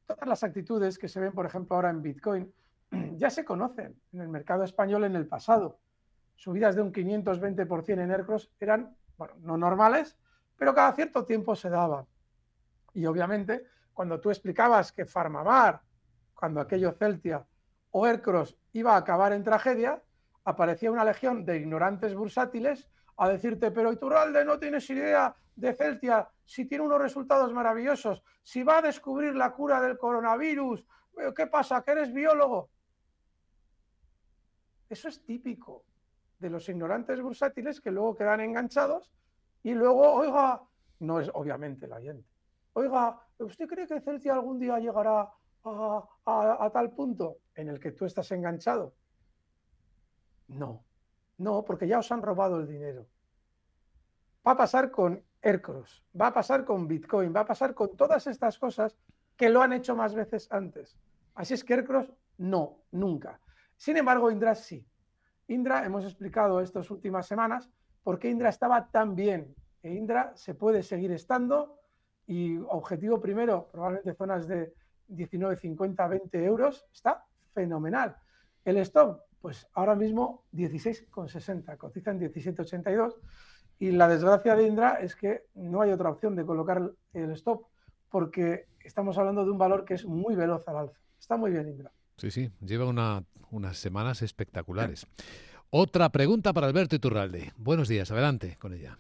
todas 0.06 0.28
las 0.28 0.44
actitudes 0.44 0.98
que 0.98 1.08
se 1.08 1.20
ven, 1.20 1.34
por 1.34 1.46
ejemplo, 1.46 1.76
ahora 1.76 1.90
en 1.90 2.02
Bitcoin, 2.02 2.54
ya 3.16 3.30
se 3.30 3.46
conocen 3.46 4.00
en 4.14 4.22
el 4.22 4.28
mercado 4.28 4.64
español 4.64 5.06
en 5.06 5.16
el 5.16 5.28
pasado. 5.28 5.80
Subidas 6.36 6.76
de 6.76 6.82
un 6.82 6.92
520% 6.92 8.02
en 8.02 8.12
Aircross 8.12 8.52
eran, 8.60 8.96
bueno, 9.18 9.36
no 9.42 9.58
normales, 9.58 10.18
pero 10.58 10.74
cada 10.74 10.94
cierto 10.94 11.26
tiempo 11.26 11.56
se 11.56 11.70
daban. 11.70 12.06
Y 12.94 13.06
obviamente, 13.06 13.66
cuando 13.94 14.20
tú 14.20 14.30
explicabas 14.30 14.92
que 14.92 15.06
Farmamar, 15.06 15.82
cuando 16.34 16.60
aquello 16.60 16.92
Celtia 16.94 17.46
o 17.92 18.06
Aircross 18.06 18.58
iba 18.74 18.94
a 18.94 18.98
acabar 18.98 19.34
en 19.34 19.44
tragedia, 19.44 20.02
aparecía 20.44 20.92
una 20.92 21.06
legión 21.06 21.46
de 21.46 21.58
ignorantes 21.58 22.16
bursátiles 22.16 22.90
a 23.18 23.30
decirte, 23.30 23.72
pero 23.72 23.94
Iturralde 23.94 24.44
no 24.44 24.58
tienes 24.58 24.90
idea 24.90 25.36
de 25.62 25.76
Celtia, 25.76 26.28
si 26.44 26.66
tiene 26.66 26.84
unos 26.84 27.00
resultados 27.00 27.54
maravillosos, 27.54 28.24
si 28.42 28.64
va 28.64 28.80
a 28.80 28.82
descubrir 28.82 29.36
la 29.36 29.54
cura 29.54 29.80
del 29.80 29.96
coronavirus, 29.96 30.84
eh, 31.20 31.32
¿qué 31.36 31.46
pasa? 31.46 31.84
¿Que 31.84 31.92
eres 31.92 32.12
biólogo? 32.12 32.72
Eso 34.90 35.08
es 35.08 35.24
típico 35.24 35.86
de 36.40 36.50
los 36.50 36.68
ignorantes 36.68 37.22
bursátiles 37.22 37.80
que 37.80 37.92
luego 37.92 38.16
quedan 38.16 38.42
enganchados 38.42 39.14
y 39.62 39.76
luego, 39.76 40.12
oiga, 40.14 40.64
no 41.00 41.20
es 41.20 41.30
obviamente 41.32 41.88
la 41.88 41.98
oyente. 41.98 42.28
Oiga, 42.74 43.22
¿usted 43.38 43.68
cree 43.68 43.86
que 43.86 44.02
Celtia 44.02 44.34
algún 44.34 44.58
día 44.58 44.80
llegará 44.80 45.32
a, 45.64 46.08
a 46.26 46.70
tal 46.74 46.92
punto 46.92 47.38
en 47.54 47.70
el 47.70 47.80
que 47.80 47.92
tú 47.92 48.06
estás 48.06 48.32
enganchado? 48.32 48.96
No, 50.48 50.84
no, 51.38 51.64
porque 51.64 51.88
ya 51.88 52.00
os 52.00 52.12
han 52.12 52.24
robado 52.24 52.58
el 52.60 52.68
dinero. 52.68 53.06
Va 54.46 54.54
a 54.54 54.58
pasar 54.58 54.90
con 54.90 55.24
Aircross, 55.42 56.04
va 56.20 56.28
a 56.28 56.34
pasar 56.34 56.64
con 56.66 56.88
Bitcoin, 56.88 57.34
va 57.36 57.42
a 57.42 57.46
pasar 57.46 57.74
con 57.74 57.96
todas 57.96 58.28
estas 58.28 58.60
cosas 58.60 58.98
que 59.36 59.50
lo 59.50 59.62
han 59.62 59.74
hecho 59.74 59.96
más 59.96 60.14
veces 60.14 60.48
antes. 60.52 60.98
Así 61.36 61.54
es 61.54 61.64
que 61.64 61.74
Aircross 61.74 62.14
no, 62.38 62.84
nunca. 62.92 63.40
Sin 63.76 63.98
embargo, 63.98 64.30
Indra 64.30 64.56
sí. 64.56 64.86
Indra, 65.48 65.86
hemos 65.86 66.06
explicado 66.06 66.62
estas 66.62 66.90
últimas 66.92 67.28
semanas 67.28 67.70
por 68.04 68.20
qué 68.20 68.30
Indra 68.30 68.50
estaba 68.50 68.90
tan 68.90 69.16
bien. 69.16 69.56
E 69.84 69.94
Indra 69.94 70.32
se 70.36 70.54
puede 70.54 70.84
seguir 70.84 71.12
estando 71.12 71.80
y 72.28 72.58
objetivo 72.70 73.20
primero, 73.20 73.68
probablemente 73.72 74.14
zonas 74.14 74.48
de 74.48 74.74
19, 75.08 75.58
50, 75.58 76.08
20 76.08 76.44
euros, 76.46 76.86
está 76.94 77.26
fenomenal. 77.54 78.16
El 78.64 78.78
stop, 78.78 79.22
pues 79.42 79.68
ahora 79.74 79.96
mismo 79.96 80.46
16,60, 80.54 81.78
cotiza 81.78 82.12
en 82.12 82.20
17,82 82.20 83.16
y 83.82 83.92
la 83.92 84.08
desgracia 84.08 84.56
de 84.56 84.68
Indra 84.68 85.00
es 85.02 85.16
que 85.16 85.42
no 85.56 85.82
hay 85.82 85.92
otra 85.92 86.12
opción 86.12 86.36
de 86.36 86.46
colocar 86.46 86.92
el 87.14 87.32
stop 87.32 87.64
porque 88.10 88.68
estamos 88.84 89.18
hablando 89.18 89.44
de 89.44 89.50
un 89.50 89.58
valor 89.58 89.86
que 89.86 89.96
es 89.96 90.06
muy 90.06 90.36
veloz 90.36 90.68
al 90.68 90.78
alza. 90.78 91.00
Está 91.20 91.36
muy 91.36 91.50
bien 91.50 91.68
Indra. 91.68 91.92
Sí, 92.18 92.30
sí, 92.30 92.52
lleva 92.64 92.86
unas 93.50 93.78
semanas 93.78 94.22
espectaculares. 94.22 95.08
Otra 95.72 96.10
pregunta 96.10 96.54
para 96.54 96.68
Alberto 96.68 96.96
Iturralde. 96.96 97.54
Buenos 97.58 97.88
días, 97.88 98.12
adelante 98.12 98.56
con 98.60 98.74
ella. 98.74 99.00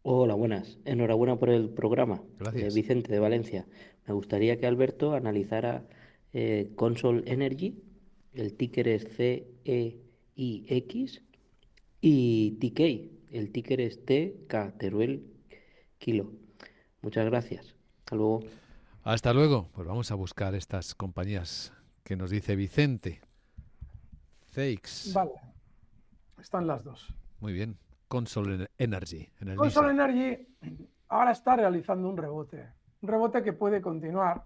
Hola, 0.00 0.32
buenas. 0.32 0.78
Enhorabuena 0.86 1.36
por 1.36 1.50
el 1.50 1.68
programa. 1.68 2.22
Gracias. 2.38 2.72
Eh, 2.72 2.74
Vicente 2.74 3.12
de 3.12 3.18
Valencia. 3.18 3.66
Me 4.06 4.14
gustaría 4.14 4.56
que 4.56 4.66
Alberto 4.66 5.12
analizara 5.12 5.84
eh, 6.32 6.72
Console 6.74 7.22
Energy, 7.26 7.82
el 8.32 8.54
ticker 8.54 8.88
es 8.88 9.06
CEIX, 9.14 9.92
y 12.00 12.50
TK, 12.52 13.15
el 13.30 13.52
ticker 13.52 13.80
es 13.80 14.04
TK, 14.04 14.78
Teruel 14.78 15.26
Kilo. 15.98 16.32
Muchas 17.02 17.26
gracias. 17.26 17.74
Hasta 18.00 18.16
luego. 18.16 18.40
Hasta 19.02 19.32
luego. 19.32 19.68
Pues 19.72 19.86
vamos 19.86 20.10
a 20.10 20.14
buscar 20.14 20.54
estas 20.54 20.94
compañías 20.94 21.72
que 22.02 22.16
nos 22.16 22.30
dice 22.30 22.56
Vicente. 22.56 23.20
CEIX. 24.50 25.12
Vale. 25.12 25.32
Están 26.40 26.66
las 26.66 26.84
dos. 26.84 27.14
Muy 27.40 27.52
bien. 27.52 27.78
Console 28.08 28.68
Energy. 28.78 29.28
En 29.40 29.48
el 29.48 29.56
Console 29.56 29.92
NISA. 29.92 30.04
Energy 30.04 30.46
ahora 31.08 31.32
está 31.32 31.56
realizando 31.56 32.08
un 32.08 32.16
rebote. 32.16 32.68
Un 33.02 33.08
rebote 33.08 33.42
que 33.42 33.52
puede 33.52 33.80
continuar 33.80 34.44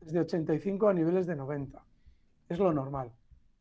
desde 0.00 0.20
85 0.20 0.88
a 0.88 0.94
niveles 0.94 1.26
de 1.26 1.36
90. 1.36 1.82
Es 2.48 2.58
lo 2.58 2.72
normal. 2.72 3.12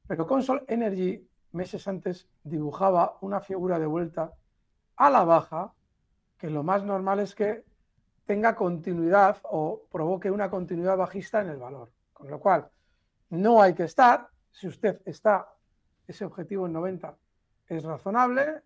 Pero 0.08 0.26
Console 0.26 0.64
Energy 0.68 1.28
meses 1.52 1.88
antes 1.88 2.28
dibujaba 2.44 3.18
una 3.22 3.42
figura 3.42 3.80
de 3.80 3.86
vuelta 3.86 4.34
a 4.98 5.10
la 5.10 5.24
baja, 5.24 5.74
que 6.38 6.50
lo 6.50 6.64
más 6.64 6.84
normal 6.84 7.20
es 7.20 7.34
que 7.34 7.64
tenga 8.26 8.56
continuidad 8.56 9.38
o 9.44 9.84
provoque 9.92 10.30
una 10.30 10.50
continuidad 10.50 10.98
bajista 10.98 11.42
en 11.42 11.50
el 11.50 11.58
valor. 11.58 11.92
Con 12.14 12.30
lo 12.30 12.40
cual, 12.40 12.68
no 13.30 13.62
hay 13.62 13.74
que 13.74 13.84
estar. 13.84 14.28
Si 14.52 14.68
usted 14.68 15.02
está, 15.06 15.48
ese 16.08 16.26
objetivo 16.26 16.66
en 16.66 16.74
90 16.74 17.16
es 17.68 17.84
razonable, 17.84 18.62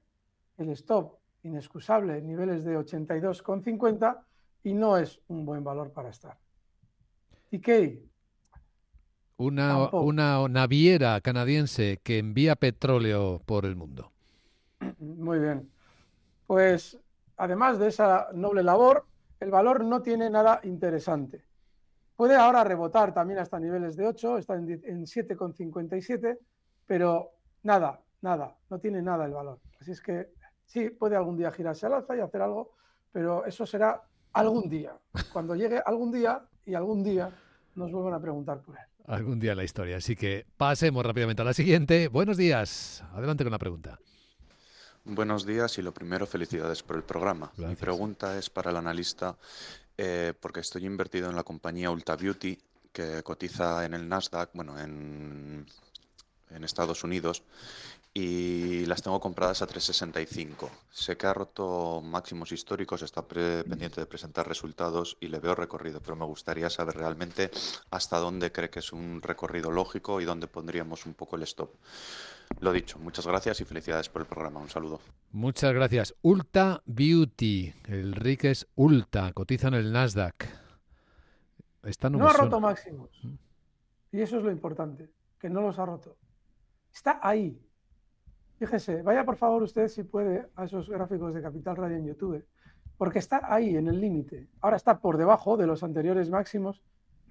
el 0.58 0.70
stop 0.70 1.18
inexcusable 1.44 2.18
en 2.18 2.28
niveles 2.28 2.64
de 2.64 2.78
82,50 2.78 4.24
y 4.64 4.74
no 4.74 4.98
es 4.98 5.20
un 5.28 5.46
buen 5.46 5.64
valor 5.64 5.92
para 5.92 6.10
estar. 6.10 6.38
TK, 7.50 8.00
Una, 9.38 9.70
Tampoco. 9.70 10.02
una 10.04 10.48
naviera 10.48 11.20
canadiense 11.20 12.00
que 12.04 12.20
envía 12.20 12.56
petróleo 12.56 13.42
por 13.46 13.66
el 13.66 13.76
mundo. 13.76 14.12
Muy 15.00 15.40
bien. 15.40 15.70
Pues 16.52 17.00
además 17.38 17.80
de 17.80 17.88
esa 17.88 18.28
noble 18.34 18.62
labor, 18.62 19.06
el 19.40 19.50
valor 19.50 19.86
no 19.86 20.02
tiene 20.02 20.30
nada 20.30 20.60
interesante. 20.64 21.46
Puede 22.18 22.36
ahora 22.36 22.66
rebotar 22.66 23.14
también 23.14 23.40
hasta 23.40 23.58
niveles 23.58 23.96
de 23.96 24.06
8, 24.06 24.38
está 24.38 24.56
en, 24.56 24.70
en 24.70 25.06
7,57, 25.06 26.38
pero 26.86 27.30
nada, 27.64 28.02
nada, 28.20 28.54
no 28.70 28.80
tiene 28.80 29.02
nada 29.02 29.24
el 29.24 29.32
valor. 29.32 29.62
Así 29.80 29.92
es 29.92 30.02
que 30.02 30.34
sí, 30.66 30.90
puede 30.90 31.16
algún 31.16 31.38
día 31.38 31.52
girarse 31.52 31.86
al 31.86 31.94
alza 31.94 32.18
y 32.18 32.20
hacer 32.20 32.42
algo, 32.42 32.74
pero 33.14 33.46
eso 33.46 33.66
será 33.66 34.02
algún 34.34 34.68
día. 34.68 34.92
Cuando 35.32 35.56
llegue 35.56 35.82
algún 35.86 36.12
día 36.12 36.44
y 36.66 36.74
algún 36.74 37.02
día 37.02 37.32
nos 37.76 37.94
vuelvan 37.94 38.16
a 38.16 38.20
preguntar 38.20 38.60
por 38.60 38.76
él. 38.76 38.84
Algún 39.06 39.40
día 39.40 39.52
en 39.52 39.58
la 39.58 39.64
historia. 39.64 39.96
Así 39.96 40.18
que 40.18 40.46
pasemos 40.58 41.06
rápidamente 41.06 41.44
a 41.44 41.46
la 41.46 41.54
siguiente. 41.54 42.10
Buenos 42.10 42.36
días. 42.36 43.06
Adelante 43.14 43.46
con 43.46 43.52
la 43.52 43.58
pregunta. 43.58 44.00
Buenos 45.04 45.46
días 45.46 45.78
y 45.78 45.82
lo 45.82 45.94
primero, 45.94 46.28
felicidades 46.28 46.84
por 46.84 46.96
el 46.96 47.04
programa. 47.04 47.52
Mi 47.58 47.76
pregunta 47.76 48.38
es 48.38 48.50
para 48.50 48.70
el 48.70 48.78
analista, 48.78 49.36
eh, 49.98 50.34
porque 50.40 50.60
estoy 50.60 50.86
invertido 50.86 51.30
en 51.30 51.36
la 51.36 51.44
compañía 51.44 51.90
Ulta 51.92 52.16
Beauty, 52.16 52.58
que 52.94 53.24
cotiza 53.24 53.84
en 53.86 53.94
el 53.96 54.08
Nasdaq, 54.08 54.52
bueno, 54.54 54.80
en, 54.80 55.66
en 56.52 56.64
Estados 56.64 57.04
Unidos, 57.04 57.42
y 58.14 58.86
las 58.86 59.02
tengo 59.02 59.20
compradas 59.20 59.62
a 59.64 59.68
365. 59.68 60.70
Sé 60.92 61.18
que 61.18 61.26
ha 61.26 61.34
roto 61.34 62.02
máximos 62.04 62.52
históricos, 62.52 63.02
está 63.02 63.26
pre- 63.28 63.64
pendiente 63.64 64.02
de 64.02 64.06
presentar 64.06 64.48
resultados 64.48 65.18
y 65.20 65.30
le 65.30 65.40
veo 65.40 65.56
recorrido, 65.56 66.00
pero 66.02 66.16
me 66.16 66.26
gustaría 66.26 66.70
saber 66.70 66.96
realmente 66.98 67.50
hasta 67.90 68.20
dónde 68.20 68.52
cree 68.52 68.70
que 68.70 68.80
es 68.80 68.92
un 68.94 69.22
recorrido 69.22 69.72
lógico 69.72 70.22
y 70.22 70.26
dónde 70.26 70.48
pondríamos 70.48 71.06
un 71.08 71.16
poco 71.16 71.38
el 71.38 71.44
stop. 71.44 71.72
Lo 72.60 72.72
dicho, 72.72 73.00
muchas 73.00 73.26
gracias 73.26 73.62
y 73.62 73.66
felicidades 73.66 74.10
por 74.10 74.22
el 74.22 74.28
programa. 74.28 74.60
Un 74.60 74.70
saludo. 74.70 75.00
Muchas 75.32 75.74
gracias. 75.74 76.16
Ulta 76.22 76.82
Beauty. 76.86 77.74
El 77.88 78.14
RIC 78.14 78.46
es 78.46 78.68
Ulta. 78.76 79.32
Cotiza 79.34 79.70
en 79.70 79.76
el 79.76 79.92
Nasdaq. 79.92 80.46
Esta 81.84 82.10
no, 82.10 82.28
ha 82.28 82.34
roto 82.34 82.60
máximos. 82.60 83.10
Y 84.12 84.22
eso 84.22 84.38
es 84.38 84.44
lo 84.44 84.52
importante, 84.52 85.10
que 85.40 85.50
no 85.50 85.62
los 85.62 85.80
ha 85.80 85.86
roto. 85.86 86.18
Está 86.94 87.20
ahí. 87.24 87.60
Fíjese, 88.58 89.02
vaya 89.02 89.26
por 89.26 89.38
favor 89.38 89.64
usted 89.64 89.88
si 89.88 90.04
puede 90.04 90.48
a 90.56 90.66
esos 90.66 90.90
gráficos 90.90 91.34
de 91.34 91.42
Capital 91.42 91.78
Radio 91.78 91.98
en 91.98 92.06
YouTube, 92.06 92.46
porque 92.98 93.20
está 93.20 93.42
ahí 93.52 93.76
en 93.76 93.88
el 93.88 94.00
límite. 94.00 94.50
Ahora 94.60 94.78
está 94.78 95.00
por 95.00 95.18
debajo 95.18 95.58
de 95.58 95.66
los 95.66 95.82
anteriores 95.82 96.30
máximos 96.30 96.84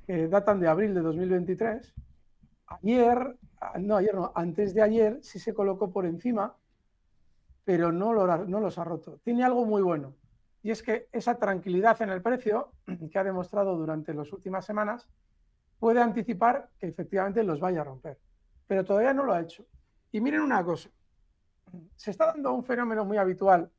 que 0.07 0.27
datan 0.27 0.59
de 0.59 0.67
abril 0.67 0.95
de 0.95 1.03
2023. 1.03 1.95
Ayer, 2.67 3.37
no, 3.79 3.97
ayer 3.97 4.15
no, 4.15 4.33
antes 4.35 4.75
de 4.75 4.83
ayer 4.83 5.19
sí 5.23 5.39
se 5.39 5.55
colocó 5.55 5.91
por 5.91 6.07
encima, 6.07 6.57
pero 7.65 7.93
no, 7.93 8.15
no 8.47 8.61
los 8.61 8.79
ha 8.79 8.85
roto. 8.85 9.19
Tiene 9.23 9.45
algo 9.45 9.65
muy 9.65 9.83
bueno, 9.83 10.15
y 10.63 10.71
es 10.71 10.83
que 10.83 11.09
esa 11.13 11.37
tranquilidad 11.37 12.01
en 12.03 12.11
el 12.11 12.23
precio 12.23 12.73
que 13.11 13.19
ha 13.19 13.25
demostrado 13.25 13.77
durante 13.77 14.15
las 14.15 14.33
últimas 14.33 14.65
semanas 14.65 15.09
puede 15.79 16.01
anticipar 16.01 16.69
que 16.79 16.89
efectivamente 16.89 17.43
los 17.43 17.61
vaya 17.61 17.81
a 17.81 17.85
romper. 17.85 18.19
Pero 18.67 18.85
todavía 18.85 19.15
no 19.15 19.25
lo 19.25 19.33
ha 19.33 19.41
hecho. 19.41 19.67
Y 20.13 20.21
miren 20.21 20.43
una 20.43 20.63
cosa, 20.65 20.91
se 21.97 22.11
está 22.11 22.27
dando 22.27 22.53
un 22.53 22.65
fenómeno 22.65 23.05
muy 23.05 23.17
habitual 23.17 23.71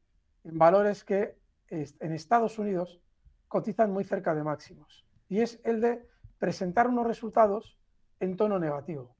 en 0.43 0.57
valores 0.57 1.03
que 1.03 1.37
en 1.69 2.11
Estados 2.11 2.57
Unidos 2.57 2.99
cotizan 3.47 3.91
muy 3.91 4.03
cerca 4.03 4.33
de 4.33 4.43
máximos. 4.43 5.05
Y 5.29 5.39
es 5.39 5.59
el 5.63 5.79
de 5.79 6.07
presentar 6.39 6.87
unos 6.87 7.05
resultados 7.05 7.77
en 8.19 8.35
tono 8.35 8.57
negativo. 8.59 9.15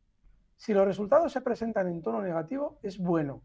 Si 0.61 0.75
los 0.75 0.85
resultados 0.85 1.31
se 1.31 1.41
presentan 1.41 1.87
en 1.87 2.03
tono 2.03 2.21
negativo, 2.21 2.77
es 2.83 2.99
bueno. 2.99 3.41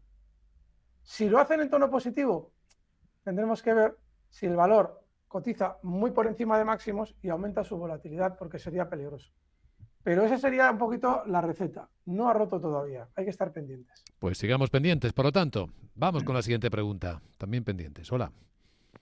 Si 1.01 1.27
lo 1.27 1.39
hacen 1.39 1.61
en 1.61 1.69
tono 1.71 1.89
positivo, 1.89 2.51
tendremos 3.23 3.63
que 3.63 3.73
ver 3.73 3.97
si 4.29 4.45
el 4.45 4.55
valor 4.55 5.03
cotiza 5.27 5.79
muy 5.81 6.11
por 6.11 6.27
encima 6.27 6.59
de 6.59 6.65
máximos 6.65 7.15
y 7.23 7.29
aumenta 7.29 7.63
su 7.63 7.75
volatilidad 7.75 8.37
porque 8.37 8.59
sería 8.59 8.87
peligroso. 8.87 9.31
Pero 10.03 10.25
esa 10.25 10.37
sería 10.37 10.69
un 10.69 10.77
poquito 10.77 11.23
la 11.25 11.41
receta. 11.41 11.89
No 12.05 12.29
ha 12.29 12.33
roto 12.33 12.61
todavía. 12.61 13.07
Hay 13.15 13.23
que 13.23 13.31
estar 13.31 13.51
pendientes. 13.51 14.03
Pues 14.19 14.37
sigamos 14.37 14.69
pendientes. 14.69 15.11
Por 15.11 15.25
lo 15.25 15.31
tanto, 15.31 15.71
vamos 15.95 16.23
con 16.23 16.35
la 16.35 16.43
siguiente 16.43 16.69
pregunta. 16.69 17.19
También 17.39 17.63
pendientes. 17.63 18.11
Hola. 18.11 18.31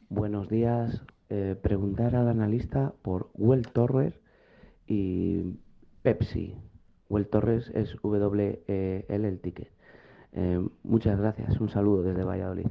Buenos 0.08 0.48
días. 0.48 1.04
Eh, 1.28 1.58
preguntar 1.62 2.16
al 2.16 2.30
analista 2.30 2.94
por 3.02 3.30
Well 3.34 3.68
Torres 3.74 4.22
y 4.88 5.60
Pepsi. 6.02 6.56
Well 7.16 7.28
Torres 7.28 7.72
es 7.74 7.96
WL 8.04 8.66
el 8.68 9.40
ticket. 9.40 9.72
Eh, 10.34 10.60
muchas 10.84 11.18
gracias. 11.18 11.58
Un 11.62 11.70
saludo 11.70 12.04
desde 12.04 12.26
Valladolid. 12.26 12.68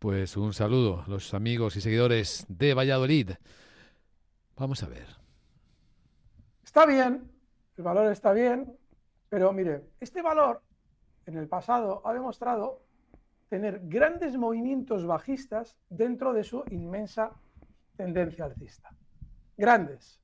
Pues 0.00 0.36
un 0.36 0.52
saludo 0.52 1.02
a 1.02 1.08
los 1.08 1.32
amigos 1.32 1.76
y 1.76 1.80
seguidores 1.80 2.44
de 2.48 2.74
Valladolid. 2.74 3.30
Vamos 4.56 4.82
a 4.82 4.88
ver. 4.88 5.06
Está 6.64 6.86
bien, 6.86 7.30
el 7.76 7.84
valor 7.84 8.10
está 8.10 8.32
bien, 8.32 8.76
pero 9.28 9.52
mire, 9.52 9.84
este 10.00 10.22
valor 10.22 10.60
en 11.26 11.38
el 11.38 11.46
pasado 11.46 12.02
ha 12.04 12.12
demostrado 12.12 12.82
tener 13.48 13.80
grandes 13.84 14.36
movimientos 14.36 15.06
bajistas 15.06 15.76
dentro 15.88 16.32
de 16.32 16.42
su 16.42 16.64
inmensa 16.72 17.30
tendencia 17.96 18.46
alcista. 18.46 18.90
Grandes. 19.56 20.23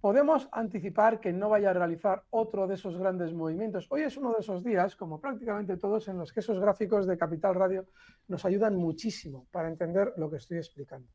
Podemos 0.00 0.48
anticipar 0.52 1.20
que 1.20 1.32
no 1.32 1.48
vaya 1.48 1.70
a 1.70 1.72
realizar 1.72 2.22
otro 2.30 2.66
de 2.66 2.74
esos 2.74 2.96
grandes 2.98 3.32
movimientos. 3.32 3.86
Hoy 3.90 4.02
es 4.02 4.16
uno 4.16 4.32
de 4.32 4.40
esos 4.40 4.62
días, 4.62 4.94
como 4.94 5.20
prácticamente 5.20 5.76
todos, 5.76 6.06
en 6.08 6.18
los 6.18 6.32
que 6.32 6.40
esos 6.40 6.60
gráficos 6.60 7.06
de 7.06 7.16
Capital 7.16 7.54
Radio 7.54 7.86
nos 8.28 8.44
ayudan 8.44 8.76
muchísimo 8.76 9.46
para 9.50 9.68
entender 9.68 10.12
lo 10.16 10.30
que 10.30 10.36
estoy 10.36 10.58
explicando. 10.58 11.08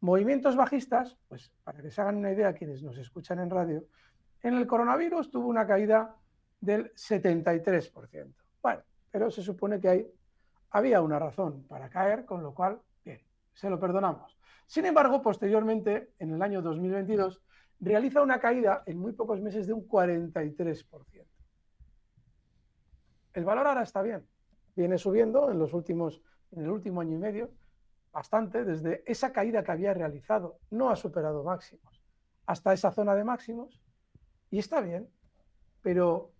Movimientos 0.00 0.56
bajistas, 0.56 1.18
pues 1.28 1.52
para 1.64 1.82
que 1.82 1.90
se 1.90 2.00
hagan 2.00 2.16
una 2.16 2.32
idea 2.32 2.54
quienes 2.54 2.82
nos 2.82 2.96
escuchan 2.96 3.40
en 3.40 3.50
radio, 3.50 3.84
en 4.42 4.54
el 4.54 4.66
coronavirus 4.66 5.30
tuvo 5.30 5.48
una 5.48 5.66
caída 5.66 6.16
del 6.60 6.92
73%. 6.94 8.32
Bueno, 8.62 8.82
pero 9.10 9.30
se 9.30 9.42
supone 9.42 9.80
que 9.80 9.88
hay, 9.88 10.06
había 10.70 11.02
una 11.02 11.18
razón 11.18 11.64
para 11.64 11.90
caer, 11.90 12.24
con 12.24 12.42
lo 12.42 12.54
cual, 12.54 12.80
bien, 13.04 13.20
se 13.52 13.68
lo 13.68 13.78
perdonamos. 13.78 14.38
Sin 14.66 14.86
embargo, 14.86 15.20
posteriormente, 15.20 16.12
en 16.18 16.32
el 16.32 16.40
año 16.40 16.62
2022, 16.62 17.42
realiza 17.80 18.22
una 18.22 18.38
caída 18.38 18.82
en 18.86 18.98
muy 18.98 19.12
pocos 19.12 19.40
meses 19.40 19.66
de 19.66 19.72
un 19.72 19.88
43%. 19.88 21.26
El 23.32 23.44
valor 23.44 23.66
ahora 23.66 23.82
está 23.82 24.02
bien, 24.02 24.26
viene 24.74 24.98
subiendo 24.98 25.50
en 25.50 25.58
los 25.58 25.72
últimos, 25.72 26.22
en 26.50 26.64
el 26.64 26.70
último 26.70 27.00
año 27.00 27.16
y 27.16 27.18
medio, 27.18 27.50
bastante, 28.12 28.64
desde 28.64 29.02
esa 29.06 29.32
caída 29.32 29.62
que 29.62 29.72
había 29.72 29.94
realizado, 29.94 30.58
no 30.70 30.90
ha 30.90 30.96
superado 30.96 31.44
máximos, 31.44 32.02
hasta 32.46 32.72
esa 32.72 32.90
zona 32.90 33.14
de 33.14 33.24
máximos, 33.24 33.80
y 34.50 34.58
está 34.58 34.80
bien, 34.80 35.08
pero 35.80 36.32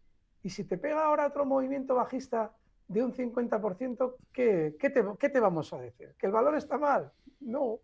¿y 0.42 0.50
si 0.50 0.64
te 0.64 0.78
pega 0.78 1.06
ahora 1.06 1.26
otro 1.26 1.44
movimiento 1.44 1.94
bajista 1.94 2.52
de 2.88 3.04
un 3.04 3.14
50%, 3.14 4.16
¿qué, 4.32 4.76
qué, 4.78 4.90
te, 4.90 5.04
¿qué 5.16 5.28
te 5.28 5.38
vamos 5.38 5.72
a 5.72 5.78
decir? 5.78 6.16
¿Que 6.18 6.26
el 6.26 6.32
valor 6.32 6.56
está 6.56 6.76
mal? 6.76 7.12
No, 7.38 7.78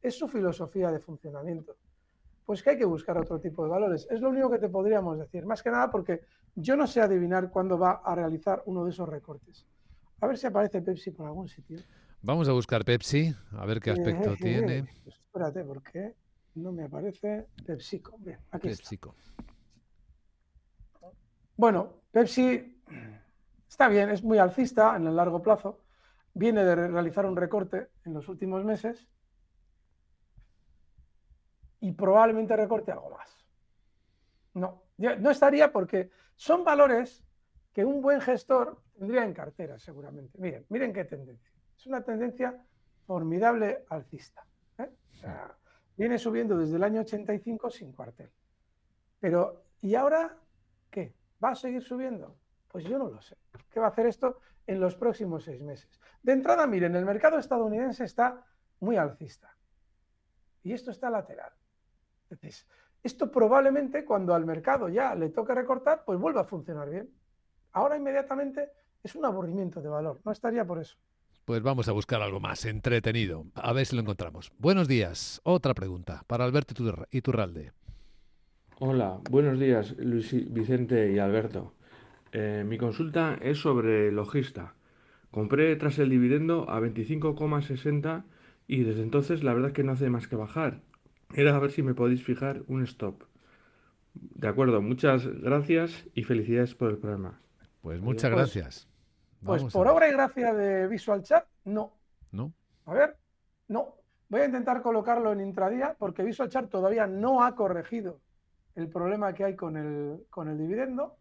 es 0.00 0.16
su 0.16 0.28
filosofía 0.28 0.92
de 0.92 1.00
funcionamiento. 1.00 1.76
Pues 2.46 2.62
que 2.62 2.70
hay 2.70 2.78
que 2.78 2.84
buscar 2.84 3.18
otro 3.18 3.40
tipo 3.40 3.64
de 3.64 3.70
valores. 3.70 4.06
Es 4.08 4.20
lo 4.20 4.30
único 4.30 4.48
que 4.48 4.58
te 4.58 4.68
podríamos 4.68 5.18
decir. 5.18 5.44
Más 5.44 5.62
que 5.62 5.70
nada 5.70 5.90
porque 5.90 6.22
yo 6.54 6.76
no 6.76 6.86
sé 6.86 7.00
adivinar 7.02 7.50
cuándo 7.50 7.76
va 7.76 8.02
a 8.04 8.14
realizar 8.14 8.62
uno 8.66 8.84
de 8.84 8.90
esos 8.90 9.08
recortes. 9.08 9.66
A 10.20 10.28
ver 10.28 10.38
si 10.38 10.46
aparece 10.46 10.80
Pepsi 10.80 11.10
por 11.10 11.26
algún 11.26 11.48
sitio. 11.48 11.78
Vamos 12.22 12.48
a 12.48 12.52
buscar 12.52 12.84
Pepsi, 12.84 13.34
a 13.50 13.66
ver 13.66 13.80
qué 13.80 13.90
aspecto 13.90 14.34
tiene. 14.36 14.84
Pues 15.02 15.16
espérate, 15.16 15.64
porque 15.64 16.14
no 16.54 16.70
me 16.70 16.84
aparece 16.84 17.48
PepsiCo. 17.66 18.16
Bien, 18.18 18.38
aquí 18.52 18.68
PepsiCo. 18.68 19.14
Bueno, 21.56 22.02
Pepsi 22.12 22.80
está 23.68 23.88
bien, 23.88 24.10
es 24.10 24.22
muy 24.22 24.38
alcista 24.38 24.96
en 24.96 25.06
el 25.08 25.16
largo 25.16 25.42
plazo. 25.42 25.80
Viene 26.32 26.64
de 26.64 26.74
realizar 26.88 27.26
un 27.26 27.36
recorte 27.36 27.88
en 28.04 28.14
los 28.14 28.28
últimos 28.28 28.64
meses 28.64 29.08
y 31.80 31.92
probablemente 31.92 32.56
recorte 32.56 32.92
algo 32.92 33.10
más. 33.10 33.44
No, 34.54 34.82
no 34.96 35.30
estaría 35.30 35.72
porque 35.72 36.10
son 36.34 36.64
valores 36.64 37.24
que 37.72 37.84
un 37.84 38.00
buen 38.00 38.20
gestor 38.20 38.82
tendría 38.98 39.24
en 39.24 39.34
cartera 39.34 39.78
seguramente. 39.78 40.38
Miren, 40.38 40.64
miren 40.70 40.92
qué 40.92 41.04
tendencia. 41.04 41.52
Es 41.76 41.86
una 41.86 42.02
tendencia 42.02 42.58
formidable 43.06 43.84
alcista. 43.90 44.46
¿eh? 44.78 44.90
viene 45.96 46.18
subiendo 46.18 46.56
desde 46.58 46.76
el 46.76 46.84
año 46.84 47.02
85 47.02 47.70
sin 47.70 47.92
cuartel. 47.92 48.30
Pero, 49.20 49.64
¿y 49.80 49.94
ahora 49.94 50.36
qué? 50.90 51.14
¿Va 51.42 51.50
a 51.50 51.54
seguir 51.54 51.82
subiendo? 51.82 52.36
Pues 52.68 52.84
yo 52.84 52.98
no 52.98 53.08
lo 53.08 53.20
sé. 53.20 53.36
¿Qué 53.70 53.80
va 53.80 53.86
a 53.86 53.90
hacer 53.90 54.06
esto 54.06 54.40
en 54.66 54.80
los 54.80 54.96
próximos 54.96 55.44
seis 55.44 55.62
meses? 55.62 56.00
De 56.22 56.32
entrada, 56.32 56.66
miren, 56.66 56.96
el 56.96 57.04
mercado 57.04 57.38
estadounidense 57.38 58.04
está 58.04 58.44
muy 58.80 58.96
alcista. 58.96 59.56
Y 60.62 60.72
esto 60.72 60.90
está 60.90 61.08
lateral. 61.08 61.52
Entonces, 62.30 62.66
esto 63.02 63.30
probablemente 63.30 64.04
cuando 64.04 64.34
al 64.34 64.44
mercado 64.44 64.88
ya 64.88 65.14
le 65.14 65.28
toque 65.28 65.54
recortar, 65.54 66.02
pues 66.04 66.18
vuelva 66.18 66.42
a 66.42 66.44
funcionar 66.44 66.90
bien. 66.90 67.10
Ahora 67.72 67.96
inmediatamente 67.96 68.70
es 69.02 69.14
un 69.14 69.24
aburrimiento 69.24 69.80
de 69.80 69.88
valor. 69.88 70.20
No 70.24 70.32
estaría 70.32 70.64
por 70.64 70.80
eso. 70.80 70.96
Pues 71.44 71.62
vamos 71.62 71.88
a 71.88 71.92
buscar 71.92 72.22
algo 72.22 72.40
más 72.40 72.64
entretenido. 72.64 73.44
A 73.54 73.72
ver 73.72 73.86
si 73.86 73.94
lo 73.94 74.02
encontramos. 74.02 74.52
Buenos 74.58 74.88
días. 74.88 75.40
Otra 75.44 75.74
pregunta 75.74 76.24
para 76.26 76.44
Alberto 76.44 76.74
Iturralde. 77.12 77.72
Hola, 78.78 79.20
buenos 79.30 79.58
días 79.58 79.96
Luis 79.96 80.34
Vicente 80.52 81.12
y 81.12 81.18
Alberto. 81.18 81.72
Eh, 82.32 82.64
mi 82.66 82.76
consulta 82.76 83.38
es 83.40 83.58
sobre 83.58 84.10
Logista. 84.10 84.74
Compré 85.30 85.76
tras 85.76 85.98
el 85.98 86.10
dividendo 86.10 86.68
a 86.68 86.80
25,60 86.80 88.24
y 88.66 88.82
desde 88.82 89.02
entonces 89.02 89.44
la 89.44 89.54
verdad 89.54 89.68
es 89.68 89.74
que 89.74 89.84
no 89.84 89.92
hace 89.92 90.10
más 90.10 90.28
que 90.28 90.36
bajar. 90.36 90.82
Era 91.34 91.54
a 91.54 91.58
ver 91.58 91.70
si 91.70 91.82
me 91.82 91.94
podéis 91.94 92.22
fijar 92.22 92.62
un 92.68 92.82
stop. 92.84 93.24
De 94.14 94.48
acuerdo, 94.48 94.80
muchas 94.80 95.26
gracias 95.26 96.06
y 96.14 96.24
felicidades 96.24 96.74
por 96.74 96.90
el 96.90 96.98
programa. 96.98 97.40
Pues 97.82 98.00
muchas 98.00 98.30
gracias. 98.30 98.88
pues 99.44 99.64
por 99.64 99.86
obra 99.88 100.08
y 100.08 100.12
gracia 100.12 100.54
de 100.54 100.88
Visual 100.88 101.22
Chat, 101.22 101.46
no. 101.64 101.92
¿No? 102.32 102.52
A 102.86 102.94
ver, 102.94 103.16
no. 103.68 103.96
Voy 104.28 104.40
a 104.40 104.46
intentar 104.46 104.82
colocarlo 104.82 105.32
en 105.32 105.40
intradía 105.40 105.94
porque 105.98 106.24
Visual 106.24 106.48
Chart 106.48 106.68
todavía 106.68 107.06
no 107.06 107.44
ha 107.44 107.54
corregido 107.54 108.20
el 108.74 108.88
problema 108.88 109.32
que 109.34 109.44
hay 109.44 109.56
con 109.56 109.76
el, 109.76 110.24
con 110.30 110.48
el 110.48 110.58
dividendo 110.58 111.16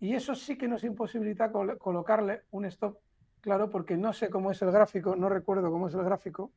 y 0.00 0.14
eso 0.14 0.34
sí 0.34 0.56
que 0.56 0.68
nos 0.68 0.84
imposibilita 0.84 1.50
colocarle 1.50 2.42
un 2.52 2.64
stop 2.66 2.98
claro 3.40 3.70
porque 3.70 3.96
no 3.96 4.12
sé 4.12 4.30
cómo 4.30 4.50
es 4.52 4.62
el 4.62 4.70
gráfico, 4.70 5.16
no 5.16 5.28
recuerdo 5.28 5.70
cómo 5.70 5.88
es 5.88 5.94
el 5.94 6.04
gráfico 6.04 6.52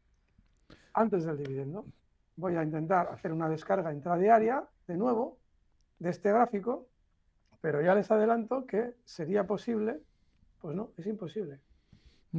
antes 0.94 1.26
del 1.26 1.38
dividendo. 1.38 1.86
Voy 2.36 2.56
a 2.56 2.63
intentar 2.63 3.08
hacer 3.10 3.32
una 3.32 3.50
descarga 3.50 3.94
intradiaria 3.94 4.63
de 4.88 4.98
nuevo 4.98 5.38
de 6.00 6.10
este 6.10 6.30
gráfico, 6.30 6.88
pero 7.62 7.82
ya 7.82 7.94
les 7.94 8.10
adelanto 8.10 8.65
que 8.65 8.96
sería 9.06 9.46
posible, 9.46 10.02
pues 10.60 10.76
no, 10.76 10.91
es 10.98 11.06
imposible. 11.06 11.60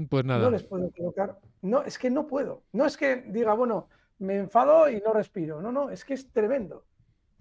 Pues 0.09 0.25
nada. 0.25 0.43
No 0.43 0.51
les 0.51 0.65
puedo 0.65 0.91
colocar, 0.91 1.39
no, 1.61 1.83
es 1.83 1.99
que 1.99 2.11
no 2.11 2.27
puedo. 2.27 2.63
No 2.73 2.87
es 2.87 2.97
que 2.97 3.17
diga, 3.17 3.55
bueno, 3.55 3.89
me 4.19 4.39
enfado 4.39 4.89
y 4.89 5.01
no 5.01 5.13
respiro. 5.13 5.61
No, 5.61 5.71
no, 5.71 5.91
es 5.91 6.05
que 6.05 6.15
es 6.15 6.33
tremendo 6.33 6.85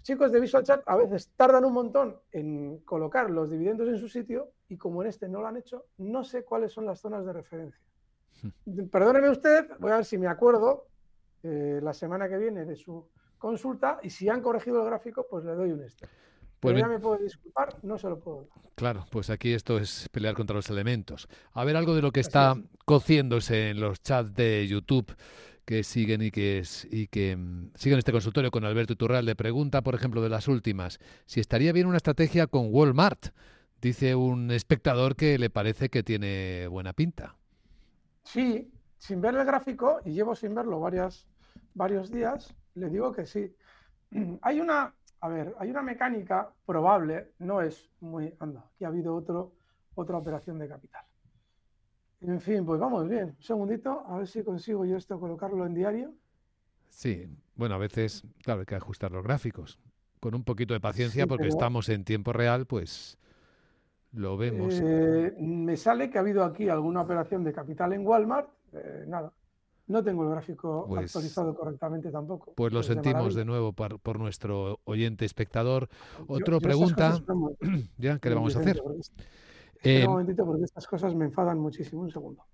chicos 0.02 0.32
de 0.32 0.40
Visual 0.40 0.64
Chart 0.64 0.82
a 0.86 0.96
veces 0.96 1.30
tardan 1.36 1.64
un 1.64 1.72
montón 1.72 2.16
en 2.32 2.78
colocar 2.78 3.30
los 3.30 3.50
dividendos 3.50 3.88
en 3.88 3.98
su 3.98 4.08
sitio 4.08 4.52
y 4.68 4.76
como 4.76 5.02
en 5.02 5.08
este 5.08 5.28
no 5.28 5.40
lo 5.40 5.46
han 5.46 5.56
hecho, 5.56 5.86
no 5.98 6.24
sé 6.24 6.44
cuáles 6.44 6.72
son 6.72 6.86
las 6.86 7.00
zonas 7.00 7.24
de 7.24 7.32
referencia. 7.32 7.80
Hmm. 8.42 8.88
Perdóneme 8.88 9.30
usted, 9.30 9.68
voy 9.78 9.92
a 9.92 9.96
ver 9.96 10.04
si 10.04 10.18
me 10.18 10.26
acuerdo 10.26 10.88
eh, 11.42 11.80
la 11.82 11.92
semana 11.92 12.28
que 12.28 12.38
viene 12.38 12.64
de 12.64 12.76
su 12.76 13.06
consulta 13.38 13.98
y 14.02 14.10
si 14.10 14.28
han 14.28 14.40
corregido 14.40 14.80
el 14.80 14.86
gráfico, 14.86 15.26
pues 15.28 15.44
le 15.44 15.52
doy 15.52 15.72
un 15.72 15.82
este. 15.82 16.08
Pues 16.60 16.78
ya 16.78 16.86
me 16.86 17.00
puedo 17.00 17.18
disculpar, 17.18 17.76
no 17.82 17.98
se 17.98 18.08
lo 18.08 18.20
puedo 18.20 18.42
dar. 18.42 18.62
Claro, 18.76 19.04
pues 19.10 19.30
aquí 19.30 19.52
esto 19.52 19.78
es 19.78 20.08
pelear 20.10 20.34
contra 20.34 20.54
los 20.54 20.70
elementos. 20.70 21.28
A 21.52 21.64
ver 21.64 21.76
algo 21.76 21.94
de 21.94 22.02
lo 22.02 22.12
que 22.12 22.20
está 22.20 22.54
cociéndose 22.84 23.70
en 23.70 23.80
los 23.80 24.00
chats 24.00 24.32
de 24.34 24.66
YouTube 24.68 25.12
que 25.64 25.82
siguen 25.84 26.22
y 26.22 26.30
que, 26.30 26.62
y 26.90 27.06
que 27.08 27.36
mm, 27.36 27.72
siguen 27.74 27.98
este 27.98 28.12
consultorio 28.12 28.50
con 28.50 28.64
Alberto 28.64 28.92
Iturralde. 28.92 29.34
Pregunta, 29.34 29.82
por 29.82 29.94
ejemplo, 29.94 30.22
de 30.22 30.28
las 30.28 30.48
últimas, 30.48 30.98
si 31.26 31.40
estaría 31.40 31.72
bien 31.72 31.86
una 31.86 31.96
estrategia 31.96 32.46
con 32.46 32.68
Walmart. 32.70 33.28
Dice 33.80 34.14
un 34.14 34.52
espectador 34.52 35.16
que 35.16 35.38
le 35.38 35.50
parece 35.50 35.88
que 35.88 36.04
tiene 36.04 36.68
buena 36.68 36.92
pinta. 36.92 37.34
Sí, 38.22 38.70
sin 38.96 39.20
ver 39.20 39.34
el 39.34 39.44
gráfico, 39.44 40.00
y 40.04 40.12
llevo 40.12 40.36
sin 40.36 40.54
verlo 40.54 40.78
varias, 40.78 41.26
varios 41.74 42.10
días, 42.10 42.54
le 42.74 42.88
digo 42.88 43.12
que 43.12 43.26
sí. 43.26 43.54
Hay 44.42 44.60
una, 44.60 44.94
a 45.20 45.28
ver, 45.28 45.54
hay 45.58 45.70
una 45.70 45.82
mecánica 45.82 46.52
probable, 46.66 47.32
no 47.38 47.60
es 47.60 47.88
muy, 48.00 48.34
anda, 48.40 48.68
aquí 48.74 48.84
ha 48.84 48.88
habido 48.88 49.14
otro, 49.14 49.52
otra 49.94 50.16
operación 50.18 50.58
de 50.58 50.68
capital. 50.68 51.04
En 52.20 52.40
fin, 52.40 52.64
pues 52.64 52.78
vamos 52.80 53.08
bien. 53.08 53.34
Un 53.36 53.42
segundito, 53.42 54.04
a 54.06 54.18
ver 54.18 54.28
si 54.28 54.42
consigo 54.44 54.84
yo 54.84 54.96
esto 54.96 55.18
colocarlo 55.18 55.66
en 55.66 55.74
diario. 55.74 56.14
Sí, 56.88 57.28
bueno, 57.56 57.74
a 57.74 57.78
veces, 57.78 58.24
claro, 58.42 58.60
hay 58.60 58.66
que 58.66 58.76
ajustar 58.76 59.10
los 59.10 59.24
gráficos. 59.24 59.78
Con 60.20 60.34
un 60.34 60.44
poquito 60.44 60.72
de 60.72 60.80
paciencia, 60.80 61.26
porque 61.26 61.48
estamos 61.48 61.88
en 61.88 62.04
tiempo 62.04 62.32
real, 62.32 62.66
pues 62.66 63.18
lo 64.12 64.36
vemos. 64.36 64.80
Eh, 64.80 65.34
me 65.40 65.76
sale 65.76 66.10
que 66.10 66.18
ha 66.18 66.20
habido 66.20 66.44
aquí 66.44 66.68
alguna 66.68 67.00
operación 67.00 67.42
de 67.42 67.52
capital 67.52 67.92
en 67.92 68.06
Walmart. 68.06 68.48
Eh, 68.72 69.04
nada, 69.08 69.32
no 69.86 70.02
tengo 70.02 70.24
el 70.24 70.30
gráfico 70.30 70.86
pues 70.88 71.04
actualizado 71.04 71.54
correctamente 71.54 72.10
tampoco. 72.10 72.54
Pues 72.54 72.72
lo 72.72 72.82
sentimos 72.82 73.34
de, 73.34 73.44
nuevo 73.44 73.72
por, 73.72 74.18
nuestro 74.18 74.80
oyente 74.84 75.24
espectador. 75.24 75.88
Otra 76.26 76.58
pregunta, 76.60 77.18
ya, 77.98 78.18
¿qué 78.18 78.28
le 78.28 78.34
vamos 78.34 78.56
a 78.56 78.60
hacer? 78.60 78.82
Eh, 79.82 80.04
un 80.06 80.12
momentito 80.12 80.46
porque 80.46 80.64
estas 80.64 80.86
cosas 80.86 81.14
me 81.14 81.24
enfadan 81.24 81.58
muchísimo. 81.58 82.02
Un 82.02 82.10
segundo. 82.10 82.44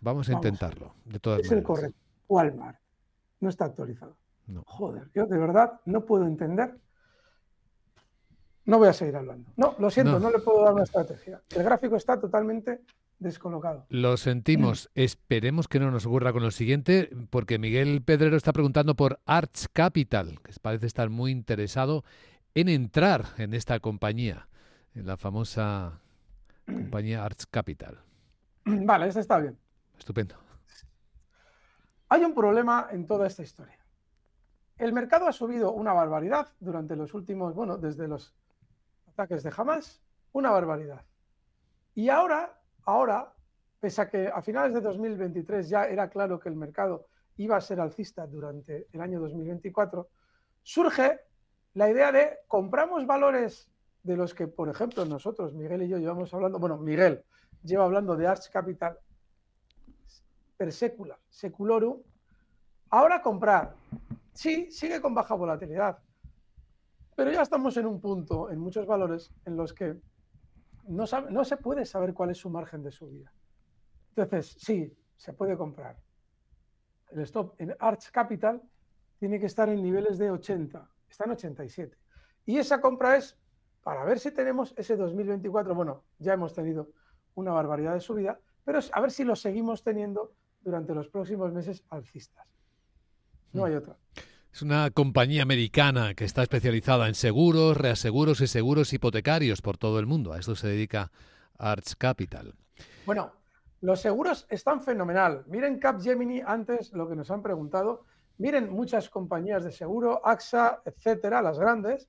Vamos 0.00 0.28
a 0.28 0.32
intentarlo, 0.34 0.94
de 1.04 1.18
todas 1.18 1.40
es 1.40 1.52
el 1.52 1.62
correcto. 1.62 1.98
Walmart. 2.28 2.78
No 3.40 3.48
está 3.48 3.66
actualizado. 3.66 4.16
Joder, 4.64 5.10
yo 5.14 5.26
de 5.26 5.38
verdad 5.38 5.80
no 5.86 6.04
puedo 6.04 6.26
entender. 6.26 6.78
No 8.64 8.78
voy 8.78 8.88
a 8.88 8.92
seguir 8.92 9.16
hablando. 9.16 9.52
No, 9.56 9.74
lo 9.78 9.90
siento, 9.90 10.18
no, 10.18 10.30
le 10.30 10.38
puedo 10.40 10.64
dar 10.64 10.74
una 10.74 10.82
estrategia. 10.82 11.40
El 11.54 11.62
gráfico 11.62 11.96
está 11.96 12.18
totalmente 12.18 12.82
descolocado. 13.18 13.86
Lo 13.88 14.16
sentimos. 14.16 14.90
Esperemos 14.94 15.68
que 15.68 15.80
no 15.80 15.90
nos 15.90 16.06
ocurra 16.06 16.32
con 16.32 16.42
lo 16.42 16.50
siguiente, 16.50 17.10
porque 17.30 17.58
Miguel 17.58 18.02
Pedrero 18.02 18.36
está 18.36 18.52
preguntando 18.52 18.94
por 18.94 19.20
Arch 19.26 19.66
Capital, 19.72 20.40
que 20.42 20.52
parece 20.60 20.86
estar 20.86 21.10
muy 21.10 21.30
interesado 21.30 22.04
en 22.54 22.68
entrar 22.68 23.26
en 23.38 23.54
esta 23.54 23.80
compañía, 23.80 24.48
en 24.94 25.06
la 25.06 25.16
famosa 25.16 26.00
compañía 26.66 27.24
Arts 27.24 27.46
Capital. 27.46 28.00
Vale, 28.64 29.08
eso 29.08 29.20
está 29.20 29.38
bien. 29.38 29.58
Estupendo. 29.98 30.34
Hay 32.08 32.24
un 32.24 32.34
problema 32.34 32.88
en 32.90 33.06
toda 33.06 33.26
esta 33.26 33.42
historia. 33.42 33.78
El 34.78 34.92
mercado 34.92 35.26
ha 35.26 35.32
subido 35.32 35.72
una 35.72 35.92
barbaridad 35.92 36.48
durante 36.60 36.96
los 36.96 37.14
últimos, 37.14 37.54
bueno, 37.54 37.78
desde 37.78 38.06
los 38.08 38.34
ataques 39.08 39.42
de 39.42 39.52
Hamas, 39.56 40.02
una 40.32 40.50
barbaridad. 40.50 41.02
Y 41.94 42.10
ahora, 42.10 42.60
ahora, 42.86 43.32
pese 43.78 44.02
a 44.02 44.08
que 44.08 44.28
a 44.28 44.40
finales 44.40 44.72
de 44.74 44.80
2023 44.80 45.68
ya 45.68 45.84
era 45.84 46.08
claro 46.08 46.40
que 46.40 46.48
el 46.48 46.56
mercado 46.56 47.06
iba 47.36 47.56
a 47.56 47.60
ser 47.60 47.80
alcista 47.80 48.26
durante 48.26 48.88
el 48.92 49.00
año 49.00 49.20
2024, 49.20 50.08
surge 50.62 51.20
la 51.74 51.90
idea 51.90 52.10
de 52.10 52.38
compramos 52.48 53.06
valores 53.06 53.70
de 54.02 54.16
los 54.16 54.34
que, 54.34 54.46
por 54.46 54.68
ejemplo, 54.68 55.04
nosotros, 55.04 55.52
Miguel 55.52 55.82
y 55.82 55.88
yo, 55.88 55.98
llevamos 55.98 56.32
hablando, 56.32 56.58
bueno, 56.58 56.78
Miguel 56.78 57.22
lleva 57.62 57.84
hablando 57.84 58.16
de 58.16 58.26
Arch 58.26 58.50
Capital 58.50 58.98
per 60.56 60.72
secula, 60.72 61.18
seculorum, 61.28 62.00
ahora 62.90 63.20
comprar. 63.20 63.74
Sí, 64.32 64.70
sigue 64.70 65.00
con 65.00 65.14
baja 65.14 65.34
volatilidad, 65.34 65.98
pero 67.14 67.30
ya 67.30 67.42
estamos 67.42 67.76
en 67.76 67.86
un 67.86 68.00
punto, 68.00 68.50
en 68.50 68.58
muchos 68.58 68.86
valores, 68.86 69.30
en 69.44 69.56
los 69.56 69.72
que 69.72 69.96
no, 70.88 71.04
no 71.30 71.44
se 71.44 71.56
puede 71.56 71.84
saber 71.84 72.14
cuál 72.14 72.30
es 72.30 72.38
su 72.38 72.50
margen 72.50 72.82
de 72.82 72.90
subida. 72.90 73.32
Entonces, 74.14 74.56
sí, 74.58 74.92
se 75.16 75.32
puede 75.32 75.56
comprar. 75.56 75.96
El 77.10 77.20
stop 77.20 77.54
en 77.58 77.74
Arch 77.78 78.10
Capital 78.10 78.62
tiene 79.18 79.38
que 79.40 79.46
estar 79.46 79.68
en 79.68 79.82
niveles 79.82 80.18
de 80.18 80.30
80, 80.30 80.90
está 81.08 81.24
en 81.24 81.30
87. 81.32 81.96
Y 82.46 82.58
esa 82.58 82.80
compra 82.80 83.16
es 83.16 83.38
para 83.82 84.04
ver 84.04 84.18
si 84.18 84.30
tenemos 84.30 84.74
ese 84.76 84.96
2024. 84.96 85.74
Bueno, 85.74 86.04
ya 86.18 86.34
hemos 86.34 86.54
tenido 86.54 86.90
una 87.34 87.52
barbaridad 87.52 87.94
de 87.94 88.00
subida, 88.00 88.40
pero 88.64 88.80
a 88.92 89.00
ver 89.00 89.10
si 89.10 89.24
lo 89.24 89.36
seguimos 89.36 89.82
teniendo 89.82 90.34
durante 90.60 90.94
los 90.94 91.08
próximos 91.08 91.52
meses 91.52 91.84
alcistas. 91.90 92.46
No 93.52 93.64
hay 93.64 93.74
hmm. 93.74 93.78
otra. 93.78 93.96
Es 94.56 94.62
una 94.62 94.90
compañía 94.90 95.42
americana 95.42 96.14
que 96.14 96.24
está 96.24 96.42
especializada 96.42 97.08
en 97.08 97.14
seguros, 97.14 97.76
reaseguros 97.76 98.40
y 98.40 98.46
seguros 98.46 98.90
hipotecarios 98.94 99.60
por 99.60 99.76
todo 99.76 99.98
el 99.98 100.06
mundo. 100.06 100.32
A 100.32 100.38
eso 100.38 100.56
se 100.56 100.68
dedica 100.68 101.12
Arch 101.58 101.94
Capital. 101.98 102.54
Bueno, 103.04 103.32
los 103.82 104.00
seguros 104.00 104.46
están 104.48 104.82
fenomenal. 104.82 105.44
Miren 105.48 105.78
Capgemini 105.78 106.40
antes 106.40 106.90
lo 106.94 107.06
que 107.06 107.14
nos 107.14 107.30
han 107.30 107.42
preguntado. 107.42 108.06
Miren 108.38 108.72
muchas 108.72 109.10
compañías 109.10 109.62
de 109.62 109.72
seguro, 109.72 110.26
AXA, 110.26 110.80
etcétera, 110.86 111.42
las 111.42 111.58
grandes, 111.58 112.08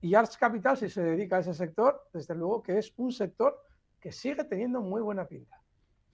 y 0.00 0.16
Arts 0.16 0.36
Capital, 0.36 0.76
si 0.76 0.88
se 0.88 1.00
dedica 1.00 1.36
a 1.36 1.40
ese 1.42 1.54
sector, 1.54 2.08
desde 2.12 2.34
luego 2.34 2.60
que 2.60 2.76
es 2.76 2.92
un 2.96 3.12
sector 3.12 3.62
que 4.00 4.10
sigue 4.10 4.42
teniendo 4.42 4.80
muy 4.80 5.00
buena 5.00 5.28
pinta. 5.28 5.62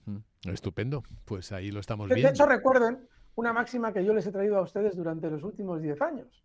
Mm, 0.05 0.19
estupendo, 0.43 1.01
pues 1.25 1.51
ahí 1.51 1.71
lo 1.71 1.79
estamos 1.79 2.07
viendo. 2.07 2.27
De 2.27 2.31
hecho, 2.31 2.45
recuerden 2.45 2.99
una 3.35 3.53
máxima 3.53 3.93
que 3.93 4.03
yo 4.03 4.13
les 4.13 4.25
he 4.27 4.31
traído 4.31 4.57
a 4.57 4.61
ustedes 4.61 4.95
durante 4.95 5.29
los 5.29 5.43
últimos 5.43 5.81
10 5.81 6.01
años. 6.01 6.43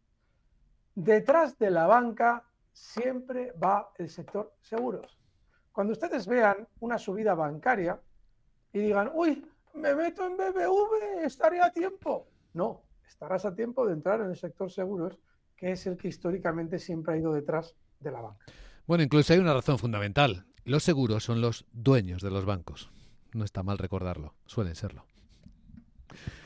Detrás 0.95 1.59
de 1.59 1.71
la 1.71 1.87
banca 1.87 2.45
siempre 2.73 3.53
va 3.53 3.91
el 3.97 4.09
sector 4.09 4.55
seguros. 4.61 5.19
Cuando 5.73 5.93
ustedes 5.93 6.27
vean 6.27 6.67
una 6.81 6.99
subida 6.99 7.35
bancaria 7.35 8.01
y 8.73 8.79
digan, 8.79 9.11
uy, 9.15 9.47
me 9.75 9.95
meto 9.95 10.27
en 10.27 10.37
BBV, 10.37 11.25
estaré 11.25 11.61
a 11.61 11.71
tiempo. 11.71 12.29
No, 12.55 12.83
estarás 13.07 13.45
a 13.45 13.55
tiempo 13.55 13.87
de 13.87 13.93
entrar 13.93 14.21
en 14.21 14.31
el 14.31 14.37
sector 14.37 14.71
seguros 14.71 15.19
que 15.57 15.73
es 15.73 15.87
el 15.87 15.97
que 15.97 16.09
históricamente 16.09 16.79
siempre 16.79 17.15
ha 17.15 17.17
ido 17.17 17.33
detrás 17.33 17.75
de 18.01 18.11
la 18.11 18.21
banca. 18.21 18.45
Bueno, 18.87 19.03
incluso 19.03 19.33
hay 19.33 19.39
una 19.39 19.55
razón 19.55 19.79
fundamental. 19.79 20.47
Los 20.65 20.85
seguros 20.85 21.25
son 21.25 21.41
los 21.41 21.65
dueños 21.73 22.23
de 22.23 22.31
los 22.31 22.45
bancos. 22.45 22.91
No 23.33 23.45
está 23.45 23.63
mal 23.63 23.79
recordarlo, 23.79 24.35
suelen 24.47 24.75
serlo. 24.75 25.05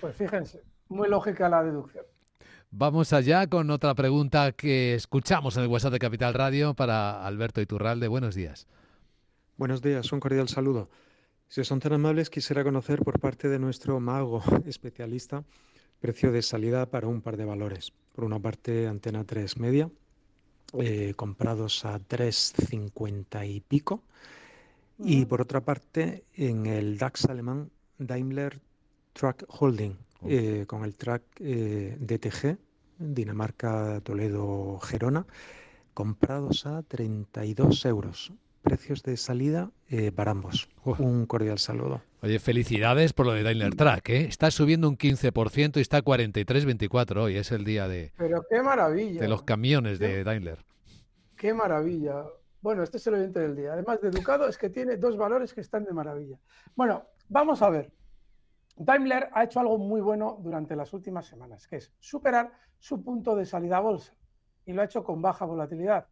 Pues 0.00 0.16
fíjense, 0.16 0.62
muy 0.88 1.08
lógica 1.08 1.48
la 1.48 1.62
deducción. 1.62 2.04
Vamos 2.70 3.12
allá 3.12 3.46
con 3.48 3.70
otra 3.70 3.94
pregunta 3.94 4.52
que 4.52 4.94
escuchamos 4.94 5.56
en 5.56 5.64
el 5.64 5.68
WhatsApp 5.68 5.92
de 5.92 5.98
Capital 5.98 6.34
Radio 6.34 6.74
para 6.74 7.26
Alberto 7.26 7.60
Iturralde. 7.60 8.06
Buenos 8.06 8.34
días. 8.34 8.68
Buenos 9.56 9.82
días, 9.82 10.12
un 10.12 10.20
cordial 10.20 10.48
saludo. 10.48 10.88
Si 11.48 11.64
son 11.64 11.80
tan 11.80 11.94
amables, 11.94 12.30
quisiera 12.30 12.62
conocer 12.62 13.00
por 13.00 13.18
parte 13.18 13.48
de 13.48 13.58
nuestro 13.58 13.98
mago 13.98 14.42
especialista 14.66 15.44
precio 16.00 16.32
de 16.32 16.42
salida 16.42 16.86
para 16.86 17.06
un 17.08 17.20
par 17.20 17.36
de 17.36 17.44
valores. 17.44 17.92
Por 18.14 18.24
una 18.24 18.38
parte, 18.38 18.86
Antena 18.86 19.24
3 19.24 19.58
Media, 19.58 19.90
eh, 20.78 21.12
comprados 21.14 21.84
a 21.84 21.98
3,50 21.98 23.46
y 23.46 23.60
pico. 23.60 24.02
Y 24.98 25.26
por 25.26 25.42
otra 25.42 25.60
parte, 25.60 26.24
en 26.34 26.66
el 26.66 26.98
DAX 26.98 27.26
alemán, 27.26 27.70
Daimler 27.98 28.60
Truck 29.20 29.44
Holding, 29.48 29.98
eh, 30.28 30.64
con 30.66 30.82
el 30.82 30.96
track 30.96 31.22
eh, 31.40 31.94
DTG, 32.00 32.56
Dinamarca, 32.96 34.00
Toledo, 34.02 34.78
Gerona, 34.80 35.26
comprados 35.92 36.64
a 36.64 36.82
32 36.84 37.84
euros 37.84 38.32
precios 38.62 39.02
de 39.02 39.18
salida 39.18 39.72
eh, 39.90 40.10
para 40.10 40.30
ambos. 40.30 40.70
Un 40.84 41.26
cordial 41.26 41.58
saludo. 41.58 42.00
Oye, 42.22 42.38
felicidades 42.38 43.12
por 43.12 43.26
lo 43.26 43.32
de 43.32 43.42
Daimler 43.42 43.74
Truck, 43.74 44.08
¿eh? 44.08 44.22
Está 44.22 44.50
subiendo 44.50 44.88
un 44.88 44.96
15% 44.96 45.76
y 45.76 45.80
está 45.80 45.98
a 45.98 46.02
43.24 46.02 47.18
hoy. 47.18 47.36
Es 47.36 47.52
el 47.52 47.64
día 47.64 47.88
de... 47.88 48.12
Pero 48.16 48.42
qué 48.48 48.62
maravilla. 48.62 49.20
De 49.20 49.28
los 49.28 49.42
camiones 49.42 49.98
de 49.98 50.24
Daimler. 50.24 50.64
Qué 51.36 51.52
maravilla. 51.52 52.24
Bueno, 52.62 52.82
este 52.82 52.96
es 52.96 53.06
el 53.06 53.14
oyente 53.14 53.40
del 53.40 53.54
día. 53.54 53.74
Además 53.74 54.00
de 54.00 54.08
educado, 54.08 54.48
es 54.48 54.56
que 54.56 54.70
tiene 54.70 54.96
dos 54.96 55.18
valores 55.18 55.52
que 55.52 55.60
están 55.60 55.84
de 55.84 55.92
maravilla. 55.92 56.38
Bueno, 56.74 57.04
vamos 57.28 57.60
a 57.60 57.68
ver. 57.68 57.92
Daimler 58.82 59.28
ha 59.34 59.44
hecho 59.44 59.60
algo 59.60 59.76
muy 59.76 60.00
bueno 60.00 60.38
durante 60.40 60.74
las 60.74 60.94
últimas 60.94 61.26
semanas, 61.26 61.68
que 61.68 61.76
es 61.76 61.92
superar 61.98 62.50
su 62.78 63.04
punto 63.04 63.36
de 63.36 63.44
salida 63.44 63.76
a 63.76 63.80
bolsa. 63.80 64.14
Y 64.64 64.72
lo 64.72 64.80
ha 64.80 64.86
hecho 64.86 65.04
con 65.04 65.20
baja 65.20 65.44
volatilidad. 65.44 66.06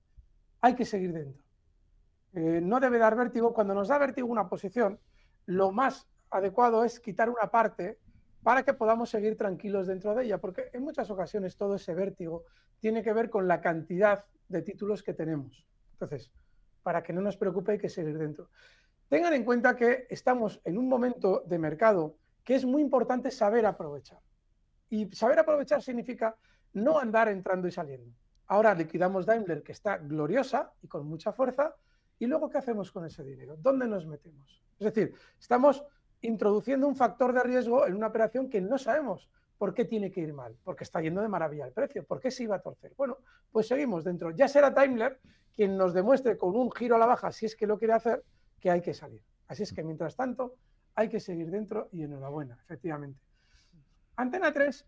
Hay 0.61 0.75
que 0.75 0.85
seguir 0.85 1.15
dentro. 1.15 1.43
Eh, 2.35 2.61
no 2.63 2.79
debe 2.79 2.99
dar 2.99 3.17
vértigo. 3.17 3.55
Cuando 3.55 3.73
nos 3.73 3.89
da 3.89 3.97
vértigo 3.97 4.29
una 4.29 4.51
posición, 4.51 5.01
lo 5.47 5.73
más 5.73 6.11
adecuado 6.29 6.85
es 6.85 7.01
quitar 7.01 7.31
una 7.31 7.51
parte 7.51 7.99
para 8.43 8.65
que 8.65 8.75
podamos 8.75 9.09
seguir 9.09 9.39
tranquilos 9.39 9.87
dentro 9.87 10.15
de 10.15 10.25
ella, 10.25 10.37
porque 10.37 10.69
en 10.75 10.83
muchas 10.83 11.09
ocasiones 11.09 11.57
todo 11.57 11.77
ese 11.77 11.95
vértigo 11.95 12.45
tiene 12.81 13.03
que 13.03 13.15
ver 13.15 13.31
con 13.31 13.49
la 13.49 13.63
cantidad 13.63 14.27
de 14.47 14.61
títulos 14.61 15.03
que 15.03 15.15
tenemos. 15.15 15.67
Entonces, 15.93 16.31
para 16.83 17.03
que 17.03 17.15
no 17.15 17.23
nos 17.23 17.39
preocupe 17.39 17.73
hay 17.73 17.79
que 17.79 17.89
seguir 17.89 18.19
dentro. 18.19 18.51
Tengan 19.09 19.33
en 19.33 19.45
cuenta 19.45 19.75
que 19.75 20.07
estamos 20.11 20.61
en 20.65 20.77
un 20.77 20.87
momento 20.87 21.45
de 21.47 21.59
mercado 21.59 22.19
que 22.49 22.55
es 22.55 22.65
muy 22.65 22.81
importante 22.81 23.31
saber 23.31 23.67
aprovechar. 23.67 24.21
Y 24.89 25.15
saber 25.15 25.39
aprovechar 25.39 25.83
significa 25.83 26.35
no 26.73 26.99
andar 26.99 27.29
entrando 27.29 27.69
y 27.69 27.71
saliendo. 27.71 28.11
Ahora 28.47 28.75
liquidamos 28.75 29.27
Daimler, 29.27 29.63
que 29.63 29.73
está 29.73 29.99
gloriosa 29.99 30.73
y 30.81 30.89
con 30.89 31.07
mucha 31.07 31.31
fuerza, 31.31 31.77
y 32.19 32.25
luego 32.25 32.49
¿qué 32.49 32.57
hacemos 32.57 32.91
con 32.91 33.05
ese 33.05 33.23
dinero? 33.23 33.59
¿Dónde 33.59 33.87
nos 33.87 34.07
metemos? 34.07 34.63
Es 34.79 34.87
decir, 34.87 35.13
estamos 35.39 35.85
introduciendo 36.23 36.89
un 36.89 36.97
factor 36.97 37.35
de 37.35 37.43
riesgo 37.43 37.87
en 37.87 37.95
una 37.95 38.07
operación 38.07 38.49
que 38.49 38.63
no 38.63 38.79
sabemos 38.79 39.29
por 39.59 39.75
qué 39.75 39.85
tiene 39.85 40.11
que 40.11 40.23
ir 40.23 40.33
mal, 40.33 40.57
porque 40.65 40.85
está 40.85 41.03
yendo 41.03 41.21
de 41.21 41.29
maravilla 41.29 41.67
el 41.67 41.73
precio, 41.73 42.07
por 42.07 42.19
qué 42.19 42.31
se 42.31 42.45
iba 42.45 42.57
a 42.57 42.63
torcer. 42.63 42.95
Bueno, 42.97 43.19
pues 43.53 43.69
seguimos 43.69 44.05
dentro. 44.05 44.31
Ya 44.31 44.49
será 44.49 44.71
Daimler 44.71 45.21
quien 45.55 45.77
nos 45.77 45.93
demuestre 45.93 46.39
con 46.39 46.57
un 46.57 46.73
giro 46.73 46.97
a 46.97 46.99
la 46.99 47.05
baja, 47.05 47.31
si 47.31 47.45
es 47.45 47.55
que 47.55 47.67
lo 47.67 47.79
quiere 47.79 47.93
hacer, 47.93 48.25
que 48.59 48.71
hay 48.71 48.81
que 48.81 48.95
salir. 48.95 49.23
Así 49.49 49.65
es 49.65 49.73
que 49.75 49.83
mientras 49.83 50.17
tanto 50.17 50.55
hay 50.99 51.09
que 51.09 51.21
seguir 51.21 51.49
dentro 51.49 51.89
y 51.93 52.03
enhorabuena, 52.03 52.59
efectivamente. 52.61 53.21
Antena 54.17 54.53
3 54.53 54.85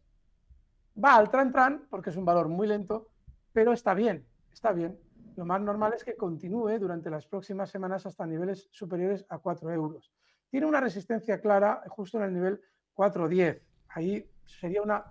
va 1.04 1.14
al 1.14 1.30
tran 1.30 1.52
tran 1.52 1.86
porque 1.88 2.10
es 2.10 2.16
un 2.16 2.24
valor 2.24 2.48
muy 2.48 2.66
lento, 2.66 3.12
pero 3.52 3.72
está 3.72 3.94
bien, 3.94 4.26
está 4.52 4.72
bien. 4.72 4.98
Lo 5.36 5.44
más 5.44 5.60
normal 5.60 5.92
es 5.94 6.02
que 6.02 6.16
continúe 6.16 6.80
durante 6.80 7.10
las 7.10 7.28
próximas 7.28 7.70
semanas 7.70 8.06
hasta 8.06 8.26
niveles 8.26 8.68
superiores 8.72 9.24
a 9.28 9.38
4 9.38 9.70
euros. 9.70 10.12
Tiene 10.50 10.66
una 10.66 10.80
resistencia 10.80 11.40
clara 11.40 11.84
justo 11.86 12.18
en 12.18 12.24
el 12.24 12.34
nivel 12.34 12.60
4.10. 12.96 13.62
Ahí 13.90 14.28
sería 14.44 14.82
una 14.82 15.04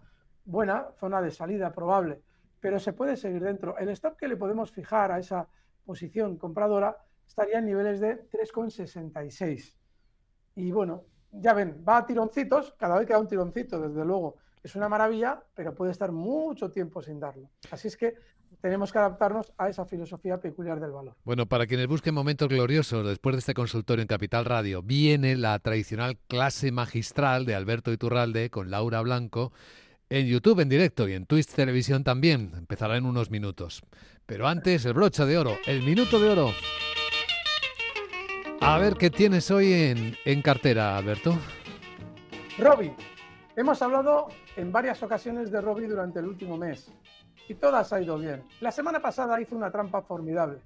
buena 0.43 0.91
zona 0.99 1.21
de 1.21 1.31
salida 1.31 1.71
probable, 1.71 2.21
pero 2.59 2.77
se 2.77 2.91
puede 2.91 3.15
seguir 3.15 3.41
dentro. 3.41 3.77
El 3.77 3.88
stop 3.88 4.17
que 4.17 4.27
le 4.27 4.35
podemos 4.35 4.69
fijar 4.69 5.13
a 5.13 5.19
esa 5.19 5.47
posición 5.85 6.38
compradora 6.38 6.97
estaría 7.25 7.59
en 7.59 7.67
niveles 7.67 8.01
de 8.01 8.29
3,66. 8.29 9.79
Y 10.60 10.72
bueno, 10.74 11.06
ya 11.32 11.54
ven, 11.54 11.84
va 11.88 12.00
a 12.00 12.06
tironcitos, 12.06 12.74
cada 12.78 12.98
vez 12.98 13.08
que 13.08 13.13
da 13.13 13.19
un 13.19 13.30
tironcito, 13.30 13.80
desde 13.80 14.04
luego, 14.04 14.36
es 14.62 14.76
una 14.76 14.89
maravilla, 14.89 15.41
pero 15.56 15.74
puede 15.74 15.93
estar 15.93 16.12
mucho 16.12 16.69
tiempo 16.69 17.02
sin 17.02 17.17
darlo. 17.17 17.50
Así 17.72 17.88
es 17.88 17.95
que 17.95 18.15
tenemos 18.60 18.91
que 18.91 18.98
adaptarnos 18.98 19.54
a 19.58 19.69
esa 19.69 19.86
filosofía 19.86 20.41
peculiar 20.41 20.82
del 20.82 20.91
valor. 20.91 21.15
Bueno, 21.24 21.45
para 21.45 21.65
quienes 21.65 21.88
busquen 21.88 22.13
momentos 22.13 22.50
gloriosos 22.50 23.08
después 23.08 23.36
de 23.36 23.39
este 23.39 23.54
consultorio 23.54 24.02
en 24.02 24.10
Capital 24.10 24.43
Radio, 24.43 24.84
viene 24.84 25.38
la 25.38 25.58
tradicional 25.60 26.17
clase 26.28 26.74
magistral 26.74 27.45
de 27.45 27.56
Alberto 27.56 27.93
Iturralde 27.93 28.50
con 28.50 28.69
Laura 28.69 29.00
Blanco 29.00 29.54
en 30.10 30.28
YouTube 30.28 30.60
en 30.60 30.67
directo 30.67 31.08
y 31.08 31.13
en 31.13 31.26
Twitch 31.26 31.54
Televisión 31.54 32.04
también. 32.04 32.52
Empezará 32.58 32.98
en 32.98 33.06
unos 33.06 33.32
minutos. 33.32 33.82
Pero 34.26 34.45
antes, 34.45 34.84
el 34.84 34.93
brocha 34.93 35.26
de 35.26 35.38
oro, 35.38 35.58
el 35.67 35.84
minuto 35.84 36.19
de 36.19 36.30
oro. 36.30 36.52
A 38.62 38.78
ver 38.78 38.95
qué 38.95 39.10
tienes 39.10 39.50
hoy 39.52 39.72
en, 39.72 40.15
en 40.26 40.41
cartera, 40.41 40.98
Alberto. 40.98 41.34
Robbie. 42.58 42.93
Hemos 43.56 43.82
hablado 43.82 44.28
en 44.58 44.72
varias 44.72 45.02
ocasiones 45.02 45.50
de 45.50 45.62
Robbie 45.62 45.88
durante 45.88 46.19
el 46.19 46.28
último 46.28 46.58
mes 46.58 46.91
y 47.48 47.56
todas 47.56 47.93
ha 47.93 48.02
ido 48.02 48.17
bien. 48.17 48.43
La 48.60 48.72
semana 48.72 49.00
pasada 49.02 49.39
hizo 49.39 49.56
una 49.56 49.72
trampa 49.72 50.02
formidable. 50.02 50.60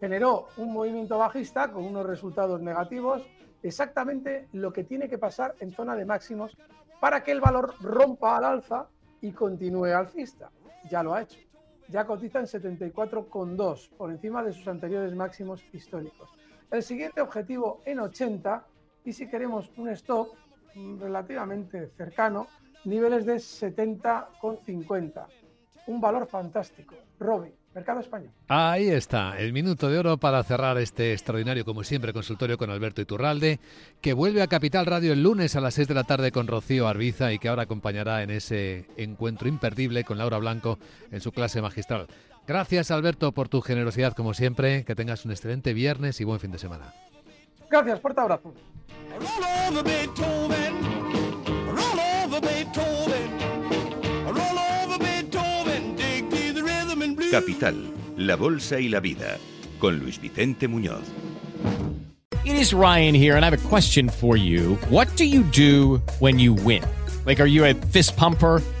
Generó 0.00 0.48
un 0.56 0.72
movimiento 0.72 1.18
bajista 1.18 1.70
con 1.70 1.84
unos 1.84 2.04
resultados 2.04 2.60
negativos, 2.60 3.22
exactamente 3.62 4.48
lo 4.52 4.72
que 4.72 4.82
tiene 4.82 5.08
que 5.08 5.18
pasar 5.18 5.54
en 5.60 5.72
zona 5.72 5.94
de 5.94 6.06
máximos 6.06 6.56
para 7.00 7.22
que 7.22 7.30
el 7.30 7.40
valor 7.40 7.74
rompa 7.80 8.36
al 8.36 8.44
alza 8.44 8.88
y 9.20 9.30
continúe 9.30 9.94
alcista. 9.94 10.50
Ya 10.90 11.02
lo 11.02 11.14
ha 11.14 11.22
hecho. 11.22 11.38
Ya 11.88 12.04
cotiza 12.06 12.40
en 12.40 12.46
74,2 12.46 13.90
por 13.90 14.10
encima 14.10 14.42
de 14.42 14.52
sus 14.52 14.66
anteriores 14.66 15.14
máximos 15.14 15.62
históricos. 15.72 16.39
El 16.70 16.82
siguiente 16.82 17.20
objetivo 17.20 17.82
en 17.84 18.00
80 18.00 18.64
y 19.04 19.12
si 19.12 19.28
queremos 19.28 19.70
un 19.76 19.88
stop 19.90 20.28
relativamente 21.00 21.88
cercano, 21.96 22.46
niveles 22.84 23.26
de 23.26 23.36
70,50 23.36 25.26
un 25.90 26.00
valor 26.00 26.26
fantástico. 26.26 26.94
Robbie, 27.18 27.52
Mercado 27.74 28.00
Español. 28.00 28.30
Ahí 28.48 28.88
está, 28.88 29.38
el 29.38 29.52
minuto 29.52 29.88
de 29.88 29.98
oro 29.98 30.16
para 30.16 30.42
cerrar 30.42 30.78
este 30.78 31.12
extraordinario, 31.12 31.64
como 31.64 31.84
siempre, 31.84 32.12
consultorio 32.12 32.56
con 32.56 32.70
Alberto 32.70 33.02
Iturralde, 33.02 33.60
que 34.00 34.12
vuelve 34.12 34.42
a 34.42 34.46
Capital 34.46 34.86
Radio 34.86 35.12
el 35.12 35.22
lunes 35.22 35.56
a 35.56 35.60
las 35.60 35.74
6 35.74 35.88
de 35.88 35.94
la 35.94 36.04
tarde 36.04 36.32
con 36.32 36.46
Rocío 36.46 36.88
Arbiza 36.88 37.32
y 37.32 37.38
que 37.38 37.48
ahora 37.48 37.64
acompañará 37.64 38.22
en 38.22 38.30
ese 38.30 38.86
encuentro 38.96 39.48
imperdible 39.48 40.04
con 40.04 40.18
Laura 40.18 40.38
Blanco 40.38 40.78
en 41.10 41.20
su 41.20 41.32
clase 41.32 41.60
magistral. 41.60 42.06
Gracias, 42.50 42.90
Alberto, 42.90 43.30
por 43.30 43.48
tu 43.48 43.60
generosidad, 43.60 44.12
como 44.12 44.34
siempre. 44.34 44.84
Que 44.84 44.96
tengas 44.96 45.24
un 45.24 45.30
excelente 45.30 45.72
viernes 45.72 46.20
y 46.20 46.24
buen 46.24 46.40
fin 46.40 46.50
de 46.50 46.58
semana. 46.58 46.92
Gracias, 47.70 48.00
fuerte 48.00 48.20
abrazo. 48.20 48.52
Capital, 57.30 57.94
la 58.16 58.34
Bolsa 58.34 58.80
y 58.80 58.88
la 58.88 58.98
Vida, 58.98 59.38
con 59.78 60.00
Luis 60.00 60.20
Vicente 60.20 60.66
Muñoz. 60.66 61.04
It 62.44 62.56
is 62.56 62.72
Ryan 62.72 63.14
here, 63.14 63.36
and 63.36 63.44
I 63.44 63.48
have 63.48 63.64
a 63.64 63.68
question 63.68 64.08
for 64.08 64.36
you. 64.36 64.76
What 64.88 65.06
do 65.16 65.24
you 65.24 65.44
do 65.52 66.02
when 66.18 66.40
you 66.40 66.54
win? 66.54 66.82
Like, 67.24 67.40
are 67.40 67.46
you 67.46 67.64
a 67.64 67.74
fist 67.74 68.16
pumper? 68.16 68.60